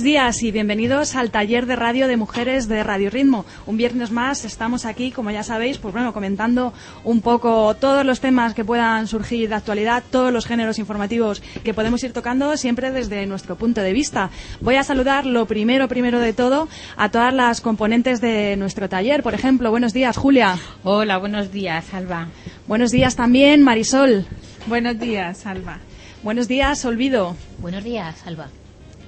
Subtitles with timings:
[0.00, 3.44] buenos días y bienvenidos al taller de radio de mujeres de Radio Ritmo.
[3.66, 6.72] Un viernes más estamos aquí, como ya sabéis, pues bueno, comentando
[7.04, 11.74] un poco todos los temas que puedan surgir de actualidad, todos los géneros informativos que
[11.74, 14.30] podemos ir tocando siempre desde nuestro punto de vista.
[14.62, 19.22] Voy a saludar lo primero, primero de todo, a todas las componentes de nuestro taller.
[19.22, 20.56] Por ejemplo, buenos días, Julia.
[20.82, 22.28] Hola, buenos días, Alba.
[22.66, 24.24] Buenos días también, Marisol.
[24.66, 25.78] Buenos días, Alba.
[26.22, 27.36] Buenos días, Olvido.
[27.58, 28.48] Buenos días, Alba.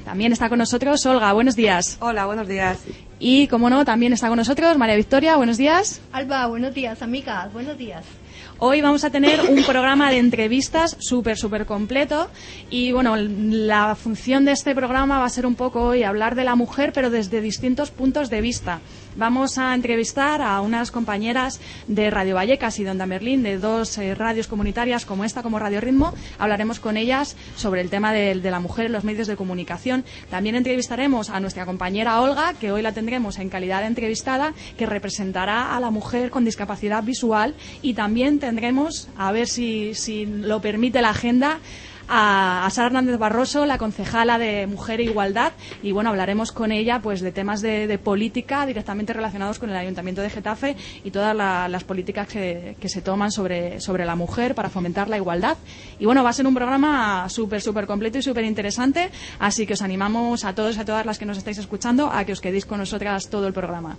[0.05, 1.97] También está con nosotros Olga, buenos días.
[2.00, 2.78] Hola, buenos días.
[3.19, 6.00] Y, como no, también está con nosotros María Victoria, buenos días.
[6.12, 8.05] Alba, buenos días, amigas, buenos días.
[8.58, 12.30] Hoy vamos a tener un programa de entrevistas súper, súper completo.
[12.70, 16.45] Y bueno, la función de este programa va a ser un poco hoy hablar de
[16.45, 18.80] la mujer, pero desde distintos puntos de vista.
[19.14, 23.98] Vamos a entrevistar a unas compañeras de Radio Vallecas y de Onda Merlín, de dos
[23.98, 26.14] eh, radios comunitarias como esta, como Radio Ritmo.
[26.38, 30.06] Hablaremos con ellas sobre el tema de, la mujer en los medios de comunicación.
[30.30, 34.86] También entrevistaremos a nuestra compañera Olga, que hoy la tendremos en calidad de entrevistada, que
[34.86, 37.55] representará a la mujer con discapacidad visual.
[37.83, 41.60] Y también tendremos, a ver si, si lo permite la agenda,
[42.08, 47.00] a, Sara Hernández Barroso, la concejala de Mujer e Igualdad, y bueno, hablaremos con ella
[47.00, 51.84] pues de temas de, política directamente relacionados con el Ayuntamiento de Getafe y todas las
[51.84, 55.56] políticas que, se toman sobre, sobre la mujer para fomentar la igualdad.
[55.98, 59.75] Y bueno, va a ser un programa súper, súper completo y súper interesante, así que
[59.75, 62.41] os animamos a todos y a todas las que nos estáis escuchando a que os
[62.41, 63.96] quedéis con nosotras todo el programa.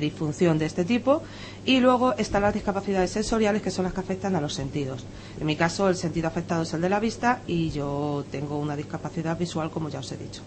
[0.00, 1.22] disfunción de este tipo.
[1.64, 5.06] Y luego están las discapacidades sensoriales, que son las que afectan a los sentidos.
[5.40, 8.76] En mi caso, el sentido afectado es el de la vista y yo tengo una
[8.76, 10.42] discapacidad visual, como ya os he dicho.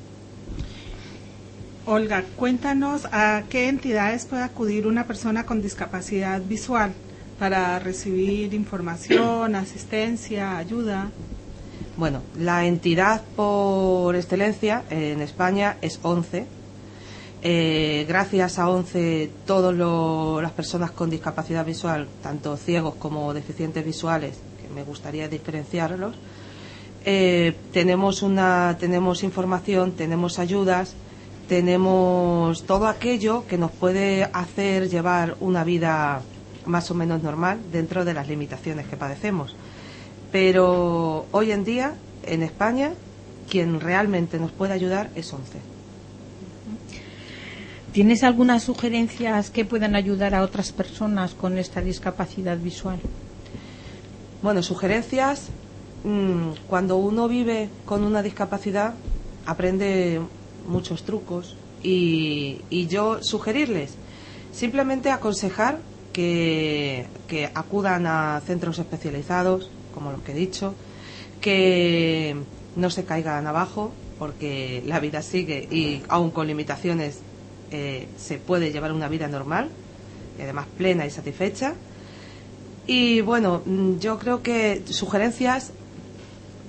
[1.87, 6.93] Olga, cuéntanos a qué entidades puede acudir una persona con discapacidad visual
[7.39, 11.09] para recibir información, asistencia, ayuda.
[11.97, 16.45] Bueno, la entidad por excelencia en España es ONCE.
[17.41, 24.37] Eh, gracias a ONCE, todas las personas con discapacidad visual, tanto ciegos como deficientes visuales,
[24.61, 26.15] que me gustaría diferenciarlos,
[27.03, 30.93] eh, tenemos, una, tenemos información, tenemos ayudas,
[31.49, 36.21] tenemos todo aquello que nos puede hacer llevar una vida
[36.67, 39.55] más o menos normal dentro de las limitaciones que padecemos.
[40.31, 42.91] Pero hoy en día, en España,
[43.49, 45.59] quien realmente nos puede ayudar es ONCE.
[47.93, 52.99] ¿Tienes algunas sugerencias que puedan ayudar a otras personas con esta discapacidad visual?
[54.41, 55.47] Bueno, sugerencias.
[56.03, 58.93] Mm, cuando uno vive con una discapacidad,
[59.45, 60.21] aprende
[60.67, 63.93] muchos trucos, Y, y yo sugerirles,
[64.51, 65.77] simplemente aconsejar
[66.11, 70.75] que, que acudan a centros especializados, como los que he dicho,
[71.41, 72.35] que
[72.75, 77.21] no se caigan abajo, porque la vida sigue y aún con limitaciones
[77.71, 79.69] eh, se puede llevar una vida normal
[80.37, 81.73] y además plena y satisfecha.
[82.85, 85.71] Y bueno, mm, yo creo que sugerencias,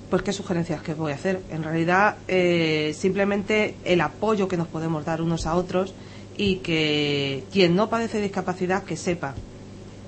[0.09, 1.43] pues qué sugerencias que voy a hacer.
[1.51, 5.93] En realidad, eh, simplemente el apoyo que nos podemos dar unos a otros
[6.35, 9.35] y que quien no padece discapacidad que sepa.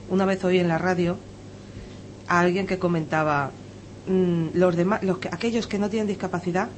[0.10, 1.18] Una vez oí en la radio
[2.32, 3.52] a alguien que comentaba
[4.08, 6.70] mm, los demás, los que, aquellos que no tienen discapacidad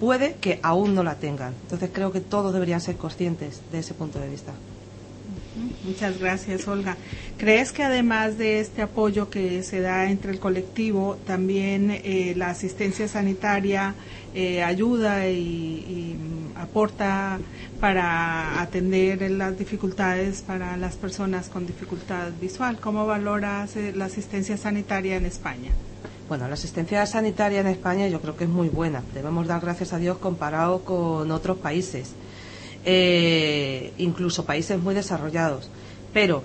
[0.00, 1.52] puede que aún no la tengan.
[1.64, 4.54] Entonces creo que todos deberían ser conscientes de ese punto de vista.
[5.84, 6.96] Muchas gracias, Olga.
[7.36, 12.50] ¿Crees que además de este apoyo que se da entre el colectivo, también eh, la
[12.50, 13.94] asistencia sanitaria
[14.34, 16.16] eh, ayuda y, y,
[16.56, 17.38] aporta
[17.80, 22.78] para atender las dificultades para las personas con dificultad visual?
[22.80, 25.70] ¿Cómo valoras la asistencia sanitaria en España?
[26.28, 29.02] Bueno, la asistencia sanitaria en España yo creo que es muy buena.
[29.12, 32.12] Debemos dar gracias a Dios comparado con otros países,
[32.84, 35.68] eh, incluso países muy desarrollados.
[36.12, 36.42] Pero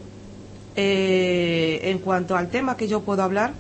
[0.75, 3.53] eh, en cuanto al tema que yo puedo hablar,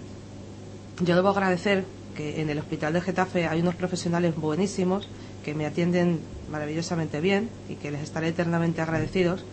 [1.01, 1.85] yo debo agradecer
[2.15, 5.07] que en el hospital de Getafe hay unos profesionales buenísimos
[5.45, 6.19] que me atienden
[6.51, 9.43] maravillosamente bien y que les estaré eternamente agradecidos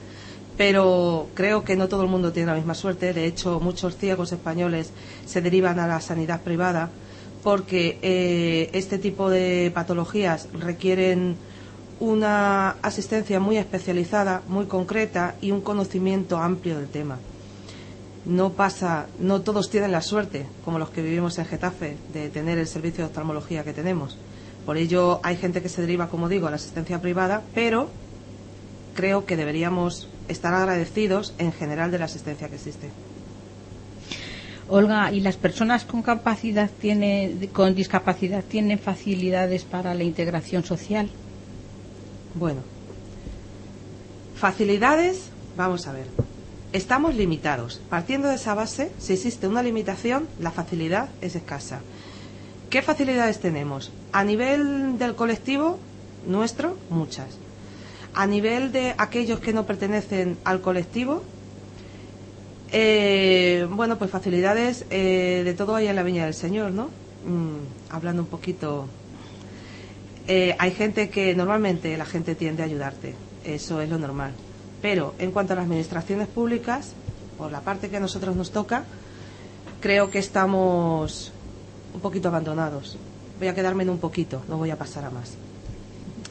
[0.57, 3.13] pero creo que no todo el mundo tiene la misma suerte.
[3.13, 4.91] De hecho, muchos ciegos españoles
[5.27, 6.91] se derivan a la sanidad privada
[7.43, 11.37] porque eh, este tipo de patologías requieren
[12.01, 17.19] una asistencia muy especializada, muy concreta y un conocimiento amplio del tema.
[18.25, 22.59] No pasa, no todos tienen la suerte, como los que vivimos en Getafe, de tener
[22.59, 24.17] el servicio de oftalmología que tenemos.
[24.65, 27.91] Por ello hay gente que se deriva, como digo, a la asistencia privada, pero
[28.95, 32.89] creo que deberíamos estar agradecidos en general de la asistencia que existe.
[34.69, 41.11] Olga, ¿y las personas con capacidad tiene, con discapacidad tienen facilidades para la integración social?
[42.35, 42.63] Bueno,
[44.35, 46.07] facilidades, vamos a ver.
[46.73, 47.81] Estamos limitados.
[47.89, 51.81] Partiendo de esa base, si existe una limitación, la facilidad es escasa.
[52.71, 53.93] ¿Qué facilidades tenemos?
[54.11, 55.79] A nivel del colectivo
[56.27, 57.39] nuestro, muchas.
[58.15, 61.23] A nivel de aquellos que no pertenecen al colectivo,
[62.73, 66.87] eh, bueno, pues facilidades eh, de todo hay en la Viña del Señor, ¿no?
[67.25, 68.89] Mm, hablando un poquito.
[70.27, 74.33] Eh, hay gente que normalmente la gente tiende a ayudarte, eso es lo normal.
[74.81, 76.93] Pero en cuanto a las administraciones públicas,
[77.37, 78.85] por la parte que a nosotros nos toca,
[79.81, 81.33] creo que estamos
[81.95, 82.97] un poquito abandonados.
[83.39, 85.37] Voy a quedarme en un poquito, no voy a pasar a más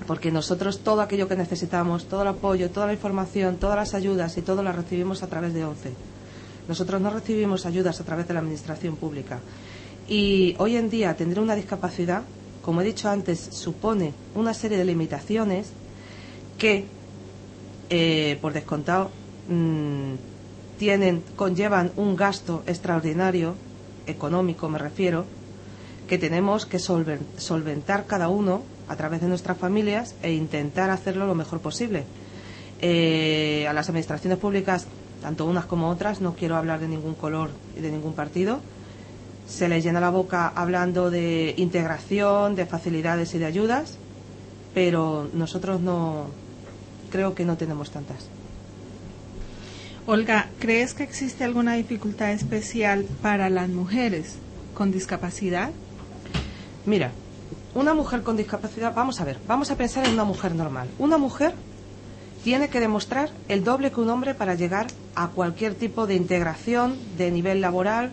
[0.06, 4.38] porque nosotros todo aquello que necesitamos, todo el apoyo, toda la información, todas las ayudas
[4.38, 5.94] y todo las recibimos a través de ONCE.
[6.68, 9.40] Nosotros no recibimos ayudas a través de la administración pública.
[10.08, 12.24] Y hoy en día tener una discapacidad,
[12.64, 15.68] como he dicho antes, supone una serie de limitaciones
[16.58, 16.86] que,
[17.90, 19.12] eh, por descontado,
[19.50, 20.14] mmm,
[20.80, 23.56] tienen, conllevan un gasto extraordinario,
[24.08, 25.26] económico me refiero,
[26.08, 31.36] que tenemos que solventar cada uno a través de nuestras familias e intentar hacerlo lo
[31.36, 32.04] mejor posible.
[32.82, 34.88] Eh, a las administraciones públicas,
[35.22, 38.60] tanto unas como otras, no quiero hablar de ningún color y de ningún partido,
[39.48, 43.98] se les llena la boca hablando de integración, de facilidades y de ayudas,
[44.74, 46.28] pero nosotros no
[47.12, 48.28] creo que no tenemos tantas.
[50.06, 54.36] Olga, ¿crees que existe alguna dificultad especial para las mujeres
[54.74, 55.72] con discapacidad?
[56.86, 57.12] Mira,
[57.76, 60.90] una mujer con discapacidad, vamos a ver, vamos a pensar en una mujer normal.
[61.00, 61.54] Una mujer
[62.44, 66.98] tiene que demostrar el doble que un hombre para llegar a cualquier tipo de integración
[67.18, 68.12] de nivel laboral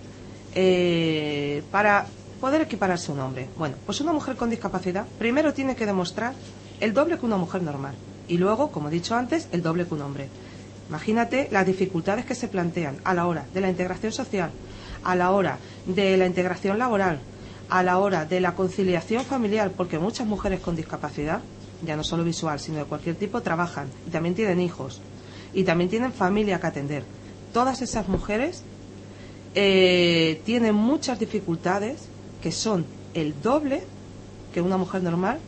[0.54, 2.07] eh, para
[2.40, 3.49] poder equipararse a un hombre.
[3.57, 6.35] Bueno, pues una mujer con discapacidad primero tiene que demostrar
[6.80, 7.95] el doble que una mujer normal
[8.28, 10.28] y luego, como he dicho antes, el doble que un hombre.
[10.88, 14.50] Imagínate las dificultades que se plantean a la hora de la integración social,
[15.04, 17.21] a la hora de la integración laboral,
[17.69, 21.40] a la hora de la conciliación familiar, porque muchas mujeres con discapacidad,
[21.83, 25.00] ya no solo visual, sino de cualquier tipo, trabajan y también tienen hijos
[25.52, 27.04] y también tienen familia que atender.
[27.52, 28.62] Todas esas mujeres
[29.54, 32.09] eh, tienen muchas dificultades
[32.42, 33.83] que son el doble
[34.52, 35.38] que una mujer normal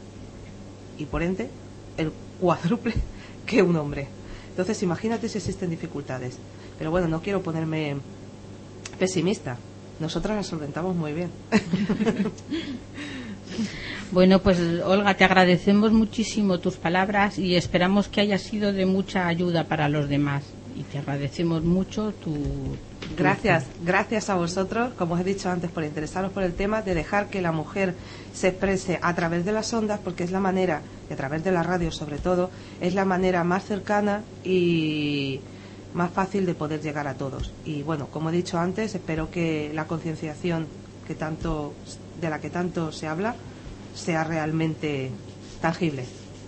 [0.99, 1.51] y por ende
[1.97, 2.95] el cuádruple
[3.47, 4.09] que un hombre.
[4.51, 6.37] Entonces imagínate si existen dificultades.
[6.79, 7.97] Pero bueno, no quiero ponerme
[8.99, 9.57] pesimista,
[10.01, 11.31] nosotras la solventamos muy bien.
[14.13, 19.27] Bueno, pues Olga, te agradecemos muchísimo tus palabras y esperamos que haya sido de mucha
[19.27, 20.45] ayuda para los demás.
[20.83, 22.35] Y te agradecemos mucho tu...
[23.17, 26.95] Gracias, gracias a vosotros, como os he dicho antes, por interesaros por el tema, de
[26.95, 27.95] dejar que la mujer
[28.33, 31.53] se exprese a través de las ondas, porque es la manera, y a través de
[31.53, 35.41] la radio sobre todo, es la manera más cercana y
[35.95, 37.53] más fácil de poder llegar a todos.
[37.65, 40.67] Y bueno, como he dicho antes, espero que la concienciación
[41.07, 41.75] que tanto,
[42.21, 43.37] de la que tanto se habla
[43.95, 45.11] sea realmente
[45.61, 46.07] tangible.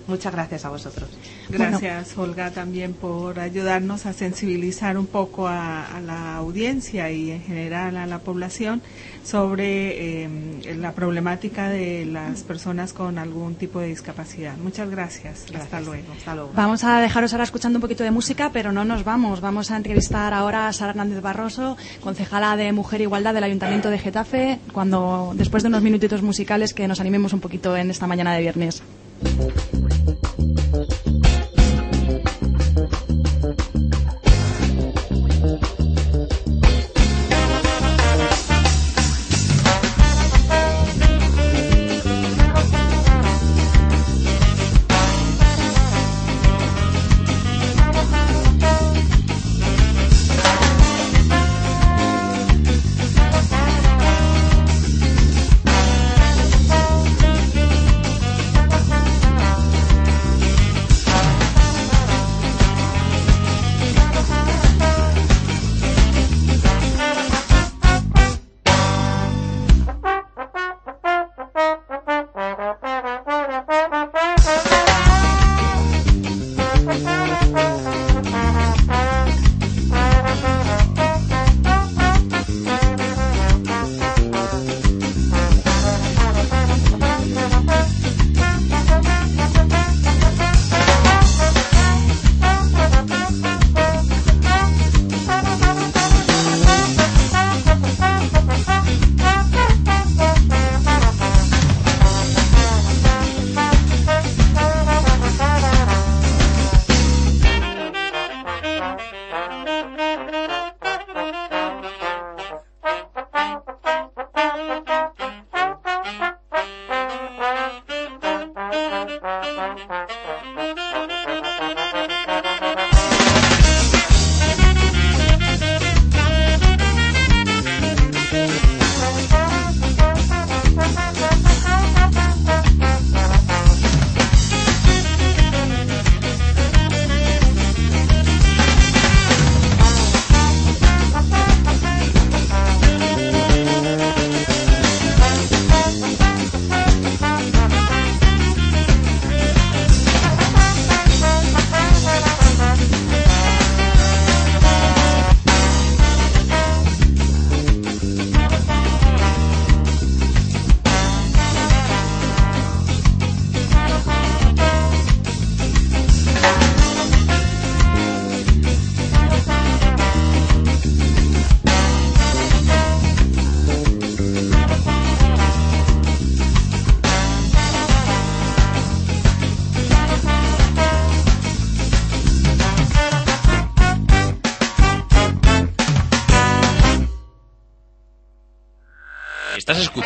[0.08, 1.08] Muchas gracias a vosotros.
[1.48, 7.96] Gracias, Olga, también por ayudarnos a sensibilizar un poco a, la audiencia y en general
[7.96, 8.82] a la población
[9.22, 14.56] sobre eh, la problemática de las personas con algún tipo de discapacidad.
[14.56, 15.46] Muchas gracias.
[15.54, 16.12] Hasta, luego.
[16.16, 16.50] Hasta luego.
[16.54, 19.40] Vamos a dejaros ahora escuchando un poquito de música, pero no nos vamos.
[19.40, 23.90] Vamos a entrevistar ahora a Sara Hernández Barroso, concejala de Mujer e Igualdad del Ayuntamiento
[23.90, 28.06] de Getafe, cuando después de unos minutitos musicales que nos animemos un poquito en esta
[28.06, 28.82] mañana de viernes.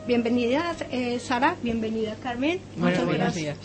[0.07, 2.61] Bienvenida eh, Sara, bienvenida Carmen.
[2.77, 3.57] Muchas buenos días.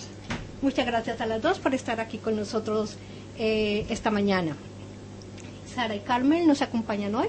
[0.61, 2.95] Muchas gracias a las dos por estar aquí con nosotros
[3.37, 4.55] eh, esta mañana.
[5.75, 7.27] Sara y Carmen nos acompañan hoy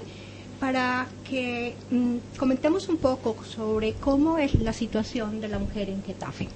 [0.61, 6.01] para que mm, comentemos un poco sobre cómo es la situación de la mujer en
[6.01, 6.47] Getafe.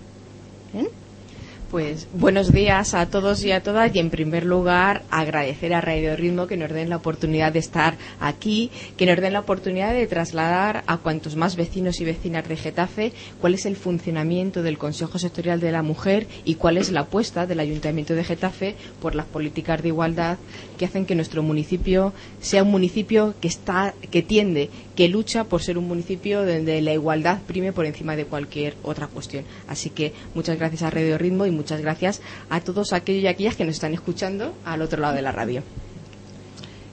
[1.70, 6.16] Pues buenos días a todos y a todas y en primer lugar agradecer a Radio
[6.16, 10.08] Ritmo que nos den la oportunidad de estar aquí, que nos den la oportunidad de
[10.08, 15.20] trasladar a cuantos más vecinos y vecinas de Getafe cuál es el funcionamiento del Consejo
[15.20, 19.28] Sectorial de la Mujer y cuál es la apuesta del Ayuntamiento de Getafe por las
[19.28, 20.40] políticas de igualdad
[20.80, 25.62] que hacen que nuestro municipio sea un municipio que está que tiende, que lucha por
[25.62, 29.46] ser un municipio donde la igualdad prime por encima de cualquier otra cuestión.
[29.66, 33.56] Así que muchas gracias a Radio Ritmo y muchas gracias a todos aquellos y aquellas
[33.56, 35.64] que nos están escuchando al otro lado de la radio.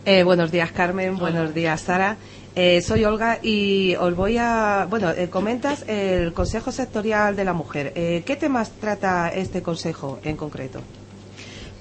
[0.05, 1.17] Eh, buenos días, Carmen.
[1.17, 2.17] Buenos días, Sara.
[2.55, 4.87] Eh, soy Olga y os voy a.
[4.89, 7.93] Bueno, eh, comentas el Consejo Sectorial de la Mujer.
[7.93, 10.81] ¿Qué temas trata este consejo en concreto?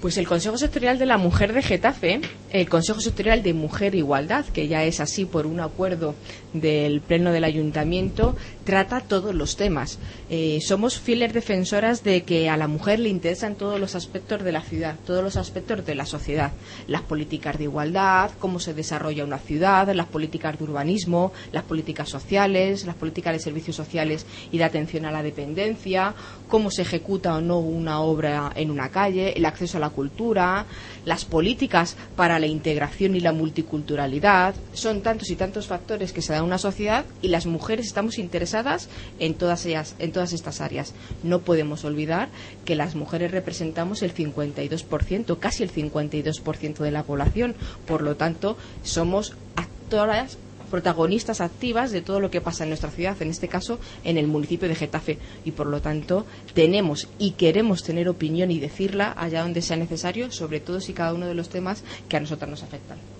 [0.01, 2.21] Pues el Consejo Sectorial de la Mujer de Getafe,
[2.51, 6.13] el Consejo Sectorial de Mujer e Igualdad, que ya es así por un acuerdo
[6.61, 9.99] del Pleno del Ayuntamiento, trata todos los temas.
[10.29, 14.51] Eh, somos fieles defensoras de que a la mujer le interesan todos los aspectos de
[14.51, 16.51] la ciudad, todos los aspectos de la sociedad.
[16.87, 22.09] Las políticas de igualdad, cómo se desarrolla una ciudad, las políticas de urbanismo, las políticas
[22.09, 26.13] sociales, las políticas de servicios sociales y de atención a la dependencia,
[26.47, 30.65] cómo se ejecuta o no una obra en una calle, el acceso a la cultura,
[31.05, 34.55] las políticas para la integración y la multiculturalidad.
[34.73, 38.89] Son tantos y tantos factores que se dan una sociedad y las mujeres estamos interesadas
[39.19, 40.93] en todas ellas, en todas estas áreas.
[41.23, 42.29] No podemos olvidar
[42.63, 47.55] que las mujeres representamos el 52%, casi el 52% de la población.
[47.85, 53.21] Por lo tanto, somos actoras protagonistas activas de todo lo que pasa en nuestra ciudad,
[53.21, 55.17] en este caso en el municipio de Getafe.
[55.45, 60.31] Y por lo tanto, tenemos y queremos tener opinión y decirla allá donde sea necesario
[60.31, 63.14] sobre todos y cada uno de los temas que a nosotras nos afectan.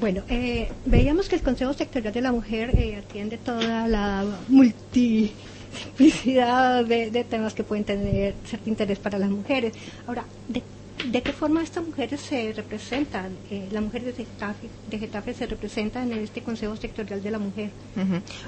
[0.00, 6.84] Bueno, eh, veíamos que el Consejo Sectorial de la Mujer eh, atiende toda la multiplicidad
[6.84, 9.72] de, temas que pueden tener cierto interés para las mujeres.
[10.06, 10.62] Ahora, ¿de
[11.04, 13.36] ¿De qué forma estas mujeres se representan?
[13.50, 17.38] Eh, las mujeres de Getafe, de Getafe se representan en este Consejo Sectorial de la
[17.38, 17.70] Mujer.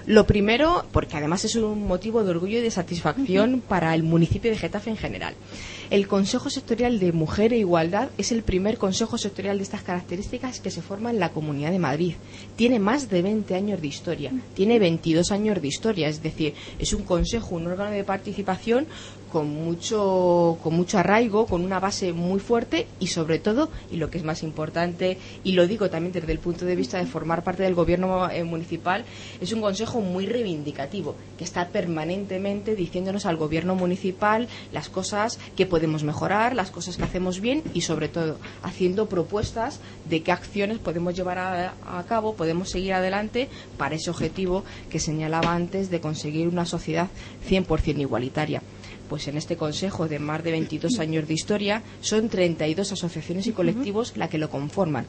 [0.06, 4.50] Lo primero, porque además es un motivo de orgullo y de satisfacción para el municipio
[4.50, 5.34] de Getafe en general.
[5.90, 10.60] El Consejo Sectorial de Mujer e Igualdad es el primer consejo sectorial de estas características
[10.60, 12.14] que se forma en la Comunidad de Madrid.
[12.56, 16.92] Tiene más de 20 años de historia, tiene 22 años de historia, es decir, es
[16.92, 18.86] un consejo, un órgano de participación
[19.30, 24.10] con mucho, con mucho arraigo, con una base muy fuerte y sobre todo, y lo
[24.10, 27.42] que es más importante, y lo digo también desde el punto de vista de formar
[27.42, 29.04] parte del gobierno eh, municipal,
[29.40, 35.66] es un consejo muy reivindicativo, que está permanentemente diciéndonos al gobierno municipal las cosas que
[35.66, 40.78] podemos mejorar, las cosas que hacemos bien y sobre todo haciendo propuestas de qué acciones
[40.78, 46.00] podemos llevar a, a cabo, podemos seguir adelante para ese objetivo que señalaba antes de
[46.00, 47.08] conseguir una sociedad
[47.48, 48.62] 100% igualitaria
[49.10, 53.52] pues en este consejo de más de 22 años de historia son 32 asociaciones y
[53.52, 55.04] colectivos la que lo conforman.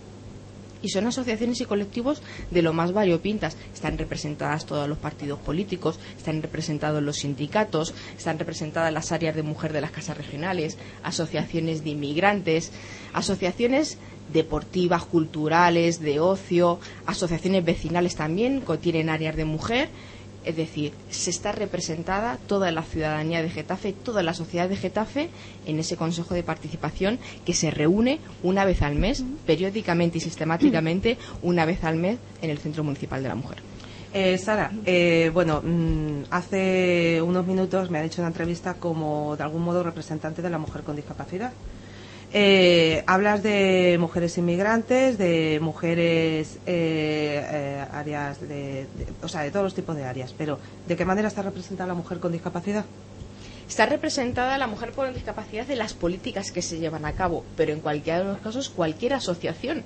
[0.81, 3.55] Y son asociaciones y colectivos de lo más variopintas.
[3.71, 9.43] Están representadas todos los partidos políticos, están representados los sindicatos, están representadas las áreas de
[9.43, 12.71] mujer de las casas regionales, asociaciones de inmigrantes,
[13.13, 13.99] asociaciones
[14.33, 19.89] deportivas, culturales, de ocio, asociaciones vecinales también, que tienen áreas de mujer
[20.45, 25.29] es decir, se está representada toda la ciudadanía de Getafe, toda la sociedad de Getafe
[25.65, 31.17] en ese Consejo de Participación que se reúne una vez al mes, periódicamente y sistemáticamente,
[31.41, 33.57] una vez al mes en el Centro Municipal de la Mujer.
[34.13, 39.43] Eh, Sara, eh, bueno, mm, hace unos minutos me ha hecho una entrevista como de
[39.43, 41.53] algún modo representante de la mujer con discapacidad.
[42.33, 48.87] Eh, hablas de mujeres inmigrantes, de mujeres eh, eh, áreas de,
[49.21, 51.93] o sea, de todos los tipos de áreas, pero ¿de qué manera está representada la
[51.93, 52.85] mujer con discapacidad?
[53.71, 57.71] Está representada la mujer con discapacidad de las políticas que se llevan a cabo, pero
[57.71, 59.83] en cualquiera de los casos cualquier asociación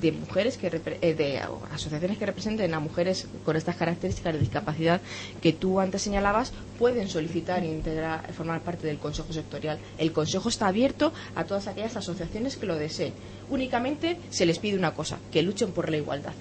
[0.00, 1.40] de mujeres que eh, de
[1.72, 5.00] asociaciones que representen a mujeres con estas características de discapacidad
[5.40, 9.78] que tú antes señalabas pueden solicitar e integrar formar parte del consejo sectorial.
[9.98, 13.12] El consejo está abierto a todas aquellas asociaciones que lo deseen.
[13.50, 16.32] Únicamente se les pide una cosa, que luchen por la igualdad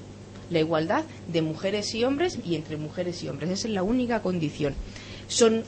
[0.49, 3.49] la igualdad de mujeres y hombres y entre mujeres y hombres.
[3.51, 4.75] Esa es la única condición
[5.27, 5.63] son,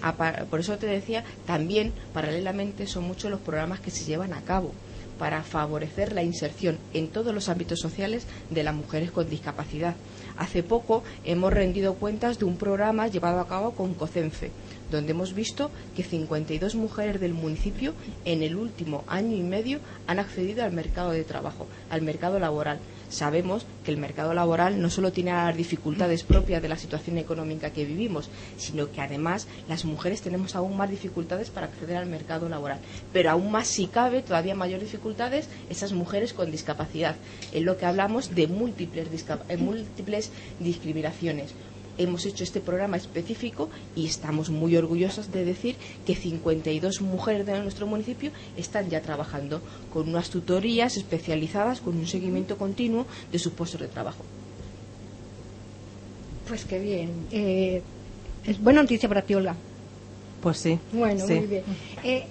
[0.50, 4.72] por eso te decía, también paralelamente son muchos los programas que se llevan a cabo
[5.19, 9.95] para favorecer la inserción en todos los ámbitos sociales de las mujeres con discapacidad.
[10.38, 14.52] Hace poco hemos rendido cuentas de un programa llevado a cabo con COCENFE,
[14.89, 17.93] donde hemos visto que 52 mujeres del municipio
[18.24, 22.80] en el último año y medio han accedido al mercado de trabajo, al mercado laboral.
[23.10, 27.72] Sabemos que el mercado laboral no solo tiene las dificultades propias de la situación económica
[27.72, 32.50] que vivimos, sino que además las mujeres tenemos aún más dificultades para acceder al mercado
[32.50, 32.80] laboral.
[33.13, 37.15] Pero aún más, si cabe, todavía mayor dificultades esas mujeres con discapacidad.
[37.52, 39.08] En lo que hablamos de múltiples,
[39.50, 41.54] eh, múltiples discriminaciones
[41.99, 47.59] hemos hecho este programa específico y estamos muy orgullosos de decir que 52 mujeres de
[47.59, 49.62] nuestro municipio están ya trabajando
[49.93, 54.23] con unas tutorías especializadas, con un seguimiento continuo de sus puestos de trabajo.
[56.47, 57.12] Pues qué bien.
[57.31, 57.81] Eh,
[58.45, 59.55] es buena noticia para ti, Olga.
[60.41, 60.79] Pues sí.
[60.93, 61.63] Bueno, muy bien.
[62.01, 62.25] Eh,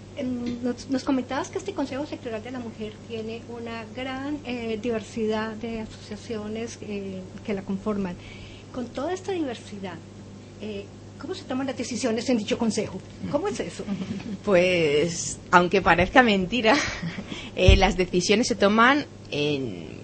[0.89, 5.81] nos, comentabas que este Consejo Sectorial de la Mujer tiene una gran eh, diversidad de
[5.83, 8.17] asociaciones que la conforman
[8.73, 9.95] con toda esta diversidad,
[10.61, 10.85] eh,
[11.21, 13.01] ¿cómo se toman las decisiones en dicho consejo?
[13.31, 13.85] ¿Cómo es eso?
[14.45, 16.77] Pues, aunque parezca mentira,
[17.57, 19.99] eh, las decisiones se toman en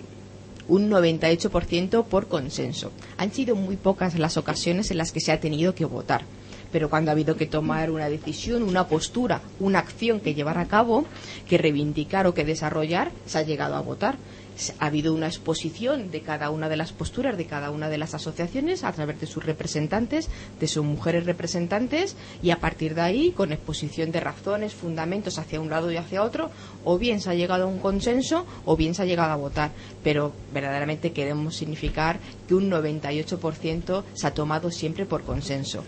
[0.69, 2.91] un 98% por consenso.
[3.19, 6.25] Han sido muy pocas las ocasiones en las que se ha tenido que votar
[6.75, 10.67] pero cuando ha habido que tomar una decisión, una postura, una acción que llevar a
[10.67, 11.05] cabo,
[11.49, 14.17] que reivindicar o que desarrollar, se ha llegado a votar
[14.79, 18.15] ha habido una exposición de cada una de las posturas de cada una de las
[18.15, 20.29] asociaciones a través de sus representantes,
[20.61, 25.61] de sus mujeres representantes y a partir de ahí, con exposición de razones, fundamentos hacia
[25.61, 26.51] un lado y hacia otro,
[26.85, 29.71] o bien se ha llegado a un consenso o bien se ha llegado a votar.
[30.03, 35.85] Pero verdaderamente queremos significar que un 98% se ha tomado siempre por consenso.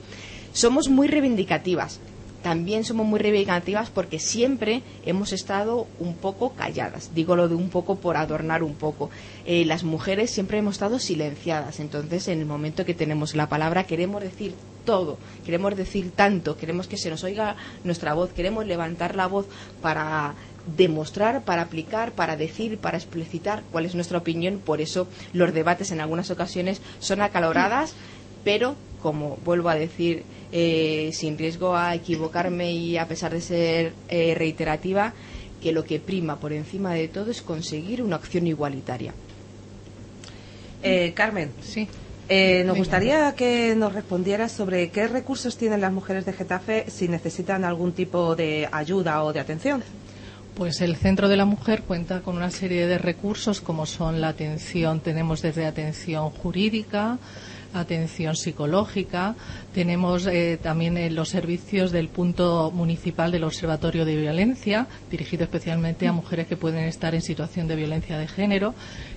[0.53, 2.01] Somos muy reivindicativas,
[2.43, 7.11] también somos muy reivindicativas porque siempre hemos estado un poco calladas.
[7.15, 9.11] Digo lo de un poco por adornar un poco.
[9.45, 11.81] Eh, las mujeres siempre hemos estado silenciadas.
[11.81, 16.87] Entonces, en el momento que tenemos la palabra, queremos decir todo, queremos decir tanto, queremos
[16.87, 19.47] que se nos oiga nuestra voz, queremos levantar la voz
[19.83, 20.35] para
[20.77, 24.61] demostrar, para aplicar, para decir, para explicitar cuál es nuestra opinión.
[24.65, 27.95] Por eso los debates en algunas ocasiones son acaloradas,
[28.45, 33.93] pero como vuelvo a decir, eh, sin riesgo a equivocarme y a pesar de ser
[34.09, 35.13] eh, reiterativa,
[35.61, 39.13] que lo que prima por encima de todo es conseguir una acción igualitaria.
[40.83, 41.89] Eh, Carmen, sí.
[42.65, 47.65] nos gustaría que nos respondieras sobre qué recursos tienen las mujeres de Getafe si necesitan
[47.65, 49.83] algún tipo de ayuda o de atención.
[50.57, 54.29] Pues el Centro de la Mujer cuenta con una serie de recursos como son la
[54.29, 57.19] atención, tenemos desde atención jurídica,
[57.73, 59.35] atención psicológica.
[59.75, 66.07] Tenemos eh, también eh, los servicios del punto municipal del Observatorio de Violencia, dirigido especialmente
[66.07, 68.75] a mujeres que pueden estar en situación de violencia de género,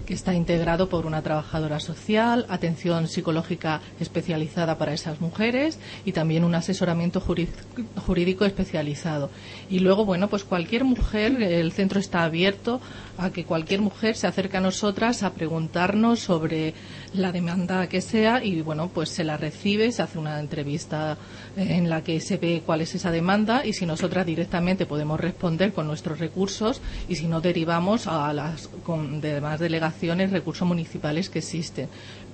[0.09, 6.43] que está integrado por una trabajadora social, atención psicológica especializada para esas mujeres y también
[6.43, 9.29] un asesoramiento jurídico especializado.
[9.69, 12.81] Y luego, bueno, pues cualquier mujer, el centro está abierto
[13.19, 16.73] a que cualquier mujer se acerque a nosotras a preguntarnos sobre
[17.13, 21.19] la demanda que sea y bueno, pues se la recibe, se hace una entrevista
[21.55, 25.71] en la que se ve cuál es esa demanda y si nosotras directamente podemos responder
[25.71, 31.39] con nuestros recursos y si no derivamos a las con demás delegaciones, recursos municipales que
[31.39, 31.89] existen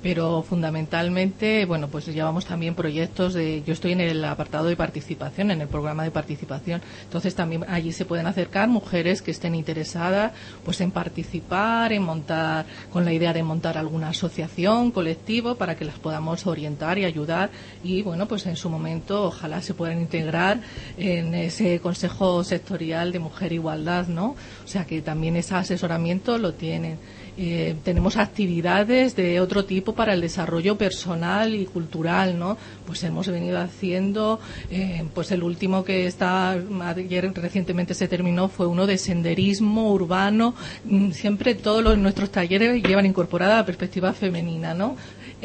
[0.06, 5.50] pero fundamentalmente, bueno, pues llevamos también proyectos de, yo estoy en el apartado de participación,
[5.50, 10.34] en el programa de participación, entonces también allí se pueden acercar mujeres que estén interesadas,
[10.64, 15.86] pues en participar, en montar, con la idea de montar alguna asociación, colectivo, para que
[15.86, 17.50] las podamos orientar y ayudar
[17.84, 20.60] y, bueno, pues en su momento ojalá se puedan integrar
[21.00, 24.36] en ese Consejo Sectorial de Mujer e Igualdad, ¿no?
[24.64, 27.00] O sea que también ese asesoramiento lo tienen.
[27.38, 32.58] Eh, tenemos actividades de otro tipo para el desarrollo personal y cultural, ¿no?
[32.86, 38.68] Pues hemos venido haciendo, eh, pues el último que está ayer recientemente se terminó fue
[38.68, 40.56] uno de senderismo urbano.
[40.86, 44.96] Mm, siempre todos los, nuestros talleres llevan incorporada la perspectiva femenina, ¿no?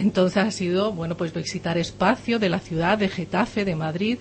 [0.01, 4.19] Entonces ha sido, bueno, pues visitar espacios de la ciudad de Getafe, de Madrid,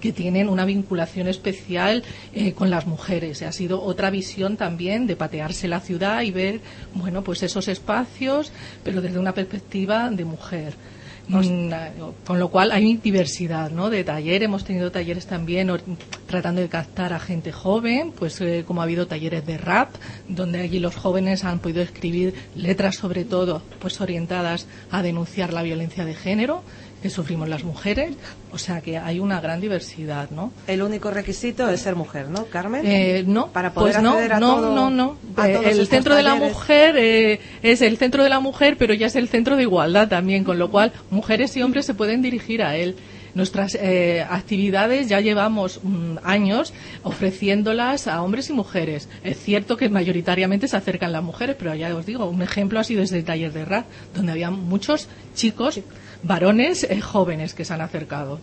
[0.00, 2.02] que tienen una vinculación especial
[2.32, 3.42] eh, con las mujeres.
[3.42, 6.60] Ha sido otra visión también de patearse la ciudad y ver,
[6.94, 8.50] bueno, pues esos espacios,
[8.82, 10.74] pero desde una perspectiva de mujer.
[11.30, 11.70] Mm,
[12.26, 13.88] con lo cual hay diversidad ¿no?
[13.88, 14.42] de taller.
[14.42, 15.70] Hemos tenido talleres también
[16.26, 19.94] tratando de captar a gente joven, pues eh, como ha habido talleres de rap,
[20.28, 25.62] donde allí los jóvenes han podido escribir letras sobre todo pues orientadas a denunciar la
[25.62, 26.62] violencia de género
[27.02, 28.14] que sufrimos las mujeres,
[28.52, 30.52] o sea que hay una gran diversidad, ¿no?
[30.66, 32.82] El único requisito es ser mujer, ¿no, Carmen?
[32.84, 35.86] Eh, no, para poder pues no, acceder a no, todo, no, no, a Eh, el
[35.86, 39.28] centro de la mujer eh, es el centro de la mujer, pero ya es el
[39.28, 42.96] centro de igualdad también, con lo cual mujeres y hombres se pueden dirigir a él.
[43.34, 49.08] Nuestras eh, actividades ya llevamos mm, años ofreciéndolas a hombres y mujeres.
[49.22, 52.84] Es cierto que mayoritariamente se acercan las mujeres, pero ya os digo, un ejemplo ha
[52.84, 53.84] sido desde el taller de RAD,
[54.14, 55.80] donde había muchos chicos,
[56.22, 58.38] varones eh, jóvenes que se han acercado.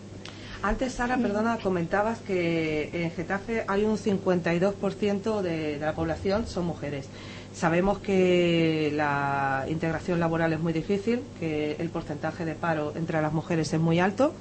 [0.62, 6.66] Antes, Sara, perdona, comentabas que en Getafe hay un 52% de, de la población son
[6.66, 7.08] mujeres.
[7.54, 13.32] Sabemos que la integración laboral es muy difícil, que el porcentaje de paro entre las
[13.32, 14.34] mujeres es muy alto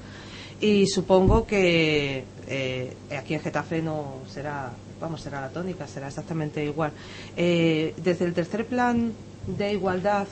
[0.59, 6.63] y supongo que eh, aquí en Getafe no será, vamos, será la tónica, será exactamente
[6.63, 6.91] igual.
[7.35, 9.13] Eh, desde el tercer plan
[9.45, 10.27] de igualdad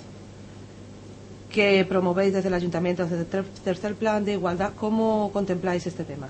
[1.55, 6.27] que promovéis desde el ayuntamiento, desde el tercer plan de igualdad, ¿cómo contempláis este tema?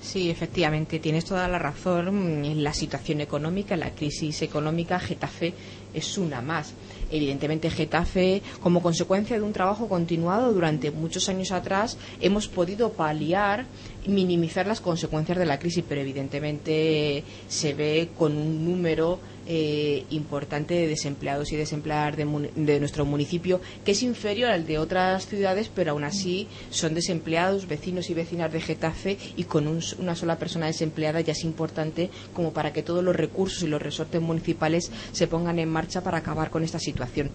[0.00, 2.44] Sí, efectivamente, tienes toda la razón.
[2.44, 5.54] En la situación económica, la crisis económica, Getafe
[5.92, 6.72] es una más.
[7.10, 13.66] Evidentemente, Getafe, como consecuencia de un trabajo continuado durante muchos años atrás, hemos podido paliar
[14.06, 20.74] minimizar las consecuencias de la crisis, pero evidentemente se ve con un número eh, importante
[20.74, 25.92] de desempleados y desempleadas de, nuestro municipio, que es inferior al de otras ciudades, pero
[25.92, 31.20] aún así son desempleados, vecinos y vecinas de Getafe, y con una sola persona desempleada
[31.20, 35.58] ya es importante como para que todos los recursos y los resortes municipales se pongan
[35.58, 37.30] en marcha para acabar con esta situación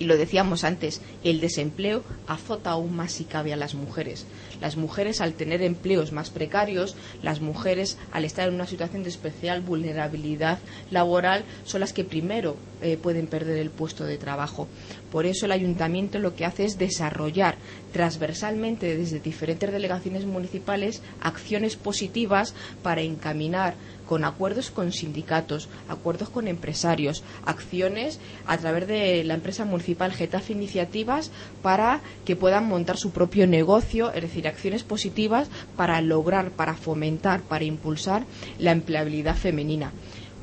[0.00, 4.26] y lo decíamos antes, el desempleo azota aún más si cabe a las mujeres.
[4.60, 9.10] Las mujeres al tener empleos más precarios, las mujeres al estar en una situación de
[9.10, 10.58] especial vulnerabilidad
[10.90, 14.68] laboral son las que primero eh, pueden perder el puesto de trabajo.
[15.12, 17.56] Por eso el ayuntamiento lo que hace es desarrollar
[17.92, 23.74] transversalmente desde diferentes delegaciones municipales acciones positivas para encaminar
[24.10, 30.52] con acuerdos con sindicatos, acuerdos con empresarios, acciones a través de la empresa municipal Getafe
[30.52, 31.30] Iniciativas
[31.62, 37.42] para que puedan montar su propio negocio, es decir, acciones positivas para lograr, para fomentar,
[37.42, 38.24] para impulsar
[38.58, 39.92] la empleabilidad femenina.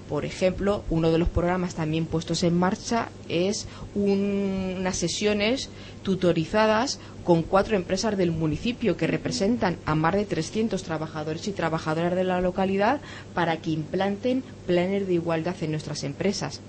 [0.07, 5.69] Por ejemplo, uno de los programas también puestos en marcha es unas sesiones
[6.01, 12.15] tutorizadas con cuatro empresas del municipio que representan a más de 300 trabajadores y trabajadoras
[12.15, 13.01] de la localidad
[13.33, 16.61] para que implanten planes de igualdad en nuestras empresas.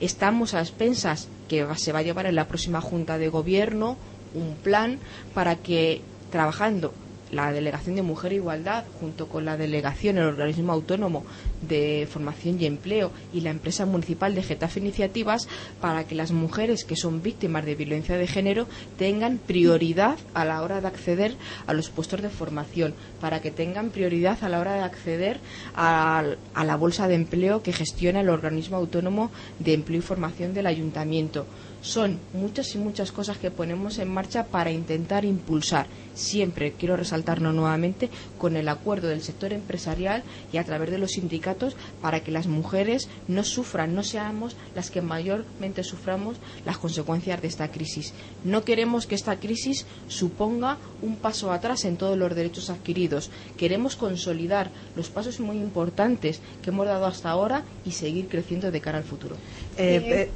[0.00, 3.96] Estamos a expensas que se va a llevar en la próxima Junta de Gobierno
[4.32, 5.00] un plan
[5.34, 6.94] para que trabajando
[7.32, 11.24] la Delegación de Mujer e Igualdad, junto con la Delegación, el Organismo Autónomo
[11.62, 15.48] de Formación y Empleo y la Empresa Municipal de Getafe Iniciativas,
[15.80, 18.66] para que las mujeres que son víctimas de violencia de género
[18.98, 23.90] tengan prioridad a la hora de acceder a los puestos de formación, para que tengan
[23.90, 25.40] prioridad a la hora de acceder
[25.74, 30.54] a, a la bolsa de empleo que gestiona el Organismo Autónomo de Empleo y Formación
[30.54, 31.46] del Ayuntamiento
[31.82, 37.52] son muchas y muchas cosas que ponemos en marcha para intentar impulsar, siempre quiero resaltarlo
[37.52, 42.30] nuevamente, con el acuerdo del sector empresarial y a través de los sindicatos para que
[42.30, 48.12] las mujeres no sufran, no seamos las que mayormente suframos las consecuencias de esta crisis.
[48.44, 53.30] No queremos que esta crisis suponga un paso atrás en todos los derechos adquiridos.
[53.56, 58.80] Queremos consolidar los pasos muy importantes que hemos dado hasta ahora y seguir creciendo de
[58.80, 59.36] cara al futuro.
[59.76, 60.30] Eh, eh,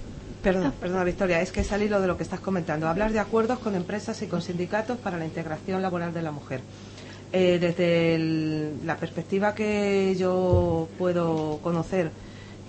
[0.44, 2.86] Perdona, perdona, Victoria, es que es al hilo de lo que estás comentando.
[2.86, 6.60] Hablar de acuerdos con empresas y con sindicatos para la integración laboral de la mujer.
[7.32, 12.10] Eh, desde la perspectiva que yo puedo conocer,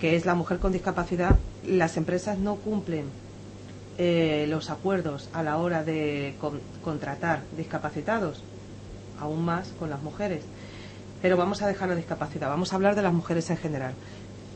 [0.00, 1.36] que es la mujer con discapacidad,
[1.66, 3.04] las empresas no cumplen
[3.98, 6.34] eh, los acuerdos a la hora de
[6.82, 8.42] contratar discapacitados,
[9.20, 10.44] aún más con las mujeres.
[11.20, 13.92] Pero vamos a dejar la discapacidad, vamos a hablar de las mujeres en general.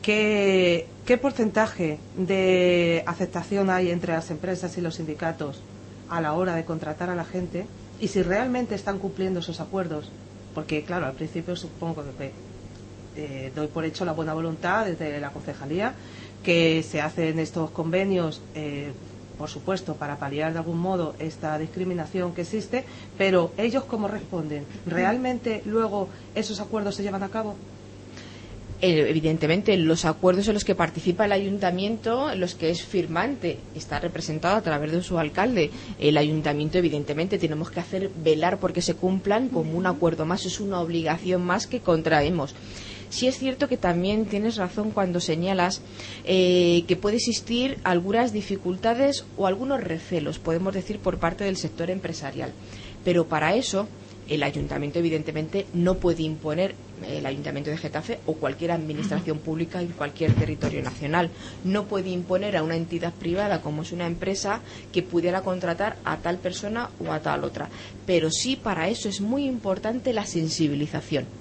[0.01, 0.87] ¿Qué,
[1.21, 5.61] porcentaje de aceptación hay entre las empresas y los sindicatos
[6.09, 7.67] a la hora de contratar a la gente?
[7.99, 10.09] Y si realmente están cumpliendo esos acuerdos.
[10.55, 12.31] Porque, claro, al principio supongo que
[13.15, 15.93] eh, doy por hecho la buena voluntad desde la concejalía,
[16.43, 18.91] que se hacen estos convenios, eh,
[19.37, 22.85] por supuesto, para paliar de algún modo esta discriminación que existe,
[23.17, 24.65] pero ellos cómo responden.
[24.85, 27.55] ¿Realmente luego esos acuerdos se llevan a cabo?
[28.81, 33.99] Evidentemente los acuerdos en los que participa el ayuntamiento, en los que es firmante, está
[33.99, 35.69] representado a través de su alcalde.
[35.99, 40.59] El ayuntamiento, evidentemente, tenemos que hacer velar porque se cumplan como un acuerdo más, es
[40.59, 42.55] una obligación más que contraemos.
[43.09, 45.81] Sí es cierto que también tienes razón cuando señalas
[46.23, 51.89] eh, que puede existir algunas dificultades o algunos recelos, podemos decir, por parte del sector
[51.89, 52.53] empresarial.
[53.03, 53.89] Pero para eso
[54.29, 56.73] el ayuntamiento evidentemente no puede imponer
[57.07, 61.29] el Ayuntamiento de Getafe o cualquier administración pública en cualquier territorio nacional.
[61.63, 64.61] No puede imponer a una entidad privada como es una empresa
[64.91, 67.69] que pudiera contratar a tal persona o a tal otra.
[68.05, 71.40] Pero sí para eso es muy importante la sensibilización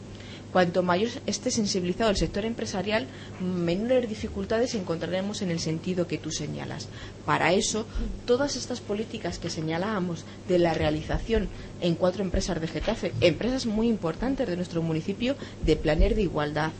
[0.53, 3.07] Cuanto mayor esté sensibilizado el sector empresarial,
[3.41, 6.89] menores dificultades encontraremos en el sentido que tú señalas.
[7.25, 7.87] Para eso,
[8.27, 11.49] todas estas políticas que señalábamos de la realización
[11.81, 16.73] en cuatro empresas de Getafe, empresas muy importantes de nuestro municipio, de planer de igualdad,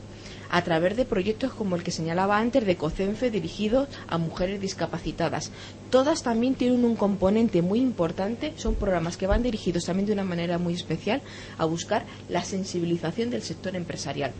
[0.51, 5.53] a través de proyectos como el que señalaba antes de COCENFE dirigidos a mujeres discapacitadas.
[5.91, 10.23] Todas también tienen un componente muy importante, son programas que van dirigidos también de una
[10.23, 11.21] manera muy especial
[11.59, 14.31] a buscar la sensibilización del sector empresarial.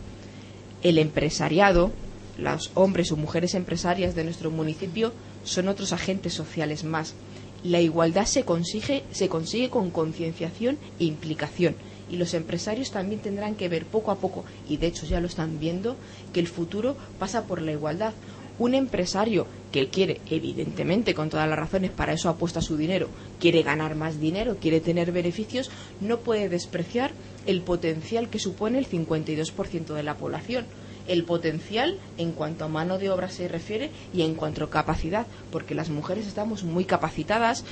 [0.81, 1.91] El empresariado,
[2.37, 5.11] los hombres o mujeres empresarias de nuestro municipio
[5.43, 7.15] son otros agentes sociales más.
[7.65, 11.75] La igualdad se consigue, se consigue con concienciación e implicación
[12.09, 15.27] y los empresarios también tendrán que ver poco a poco, y de hecho ya lo
[15.27, 15.95] están viendo,
[16.33, 18.13] que el futuro pasa por la igualdad.
[18.61, 23.07] Un empresario que quiere, evidentemente, con todas las razones, para eso apuesta su dinero,
[23.39, 27.09] quiere ganar más dinero, quiere tener beneficios, no puede despreciar
[27.47, 30.67] el potencial que supone el 52% de la población.
[31.07, 35.25] El potencial en cuanto a mano de obra se refiere y en cuanto a capacidad,
[35.51, 37.65] porque las mujeres estamos muy capacitadas,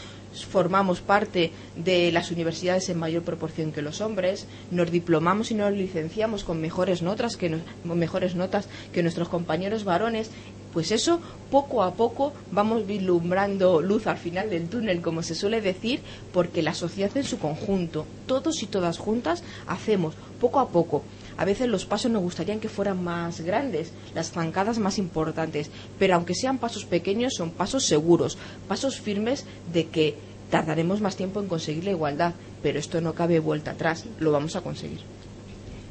[0.50, 5.72] formamos parte de las universidades en mayor proporción que los hombres, nos diplomamos y nos
[5.72, 10.32] licenciamos con mejores notas que, mejores notas que nuestros compañeros varones,
[10.74, 15.62] pues eso poco a poco vamos vislumbrando luz al final del túnel, como se suele
[15.62, 16.02] decir,
[16.32, 21.04] porque la sociedad en su conjunto, todos y todas juntas, hacemos poco a poco
[21.40, 26.16] a veces los pasos nos gustarían que fueran más grandes, las zancadas más importantes, pero
[26.16, 30.18] aunque sean pasos pequeños, son pasos seguros, pasos firmes de que
[30.52, 34.58] tardaremos más tiempo en conseguir la igualdad, pero esto no cabe vuelta atrás, lo vamos
[34.58, 35.00] a conseguir.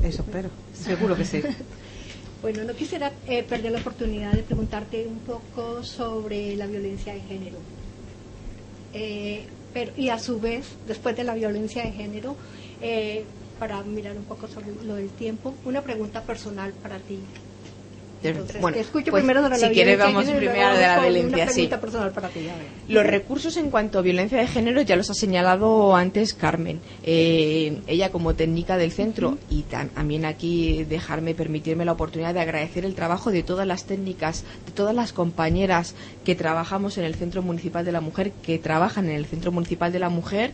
[0.02, 1.40] Eso espero, seguro que sí.
[2.40, 7.20] Bueno, no quisiera eh, perder la oportunidad de preguntarte un poco sobre la violencia de
[7.20, 7.58] género.
[8.92, 12.36] Eh, pero, y a su vez, después de la violencia de género,
[12.80, 13.26] eh,
[13.58, 15.52] para mirar un poco sobre lo del tiempo.
[15.64, 17.18] Una pregunta personal para ti.
[18.60, 21.68] Bueno, escucho pues, primero de la si quieres vamos primero de la violencia, sí.
[21.68, 22.48] Para ti,
[22.88, 26.80] Los recursos en cuanto a violencia de género ya los ha señalado antes Carmen.
[27.04, 32.84] Eh, ella como técnica del centro y también aquí dejarme permitirme la oportunidad de agradecer
[32.84, 37.42] el trabajo de todas las técnicas, de todas las compañeras que trabajamos en el Centro
[37.42, 40.52] Municipal de la Mujer, que trabajan en el Centro Municipal de la Mujer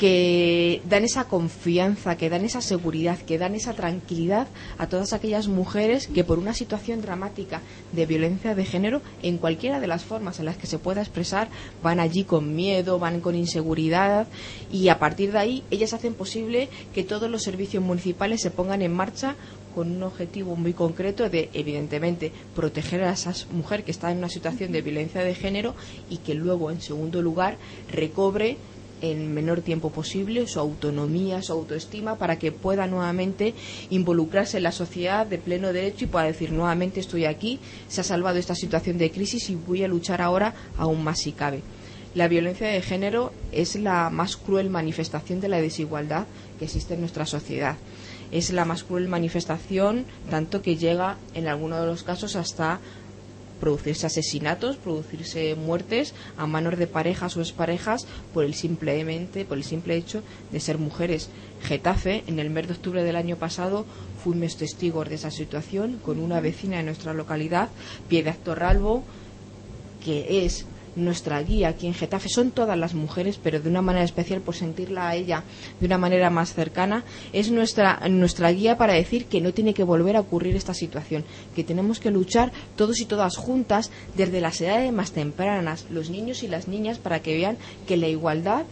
[0.00, 5.46] que dan esa confianza, que dan esa seguridad, que dan esa tranquilidad a todas aquellas
[5.46, 7.60] mujeres que por una situación dramática
[7.92, 11.50] de violencia de género, en cualquiera de las formas en las que se pueda expresar,
[11.82, 14.26] van allí con miedo, van con inseguridad
[14.72, 18.80] y a partir de ahí ellas hacen posible que todos los servicios municipales se pongan
[18.80, 19.36] en marcha
[19.74, 24.30] con un objetivo muy concreto de, evidentemente, proteger a esas mujeres que están en una
[24.30, 25.74] situación de violencia de género
[26.08, 27.58] y que luego, en segundo lugar,
[27.92, 28.56] recobre
[29.00, 33.54] en menor tiempo posible su autonomía, su autoestima, para que pueda nuevamente
[33.90, 38.04] involucrarse en la sociedad de pleno derecho y pueda decir nuevamente estoy aquí, se ha
[38.04, 41.62] salvado esta situación de crisis y voy a luchar ahora aún más si cabe.
[42.12, 46.26] La violencia de género es la más cruel manifestación de la desigualdad
[46.58, 47.76] que existe en nuestra sociedad.
[48.32, 52.80] Es la más cruel manifestación, tanto que llega en algunos de los casos hasta
[53.60, 59.64] producirse asesinatos, producirse muertes a manos de parejas o exparejas por el simplemente por el
[59.64, 61.30] simple hecho de ser mujeres.
[61.62, 63.84] Getafe, en el mes de octubre del año pasado,
[64.24, 67.68] fuimos testigos de esa situación con una vecina de nuestra localidad,
[68.08, 69.04] Piedad Torralbo,
[70.04, 74.04] que es nuestra guía aquí en Getafe son todas las mujeres, pero de una manera
[74.04, 75.44] especial por sentirla a ella
[75.80, 79.84] de una manera más cercana, es nuestra, nuestra guía para decir que no tiene que
[79.84, 81.24] volver a ocurrir esta situación,
[81.54, 86.42] que tenemos que luchar todos y todas juntas desde las edades más tempranas, los niños
[86.42, 88.64] y las niñas, para que vean que la igualdad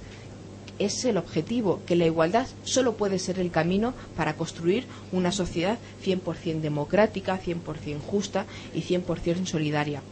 [0.78, 5.78] es el objetivo, que la igualdad solo puede ser el camino para construir una sociedad
[6.04, 10.02] 100% democrática, 100% justa y 100% solidaria.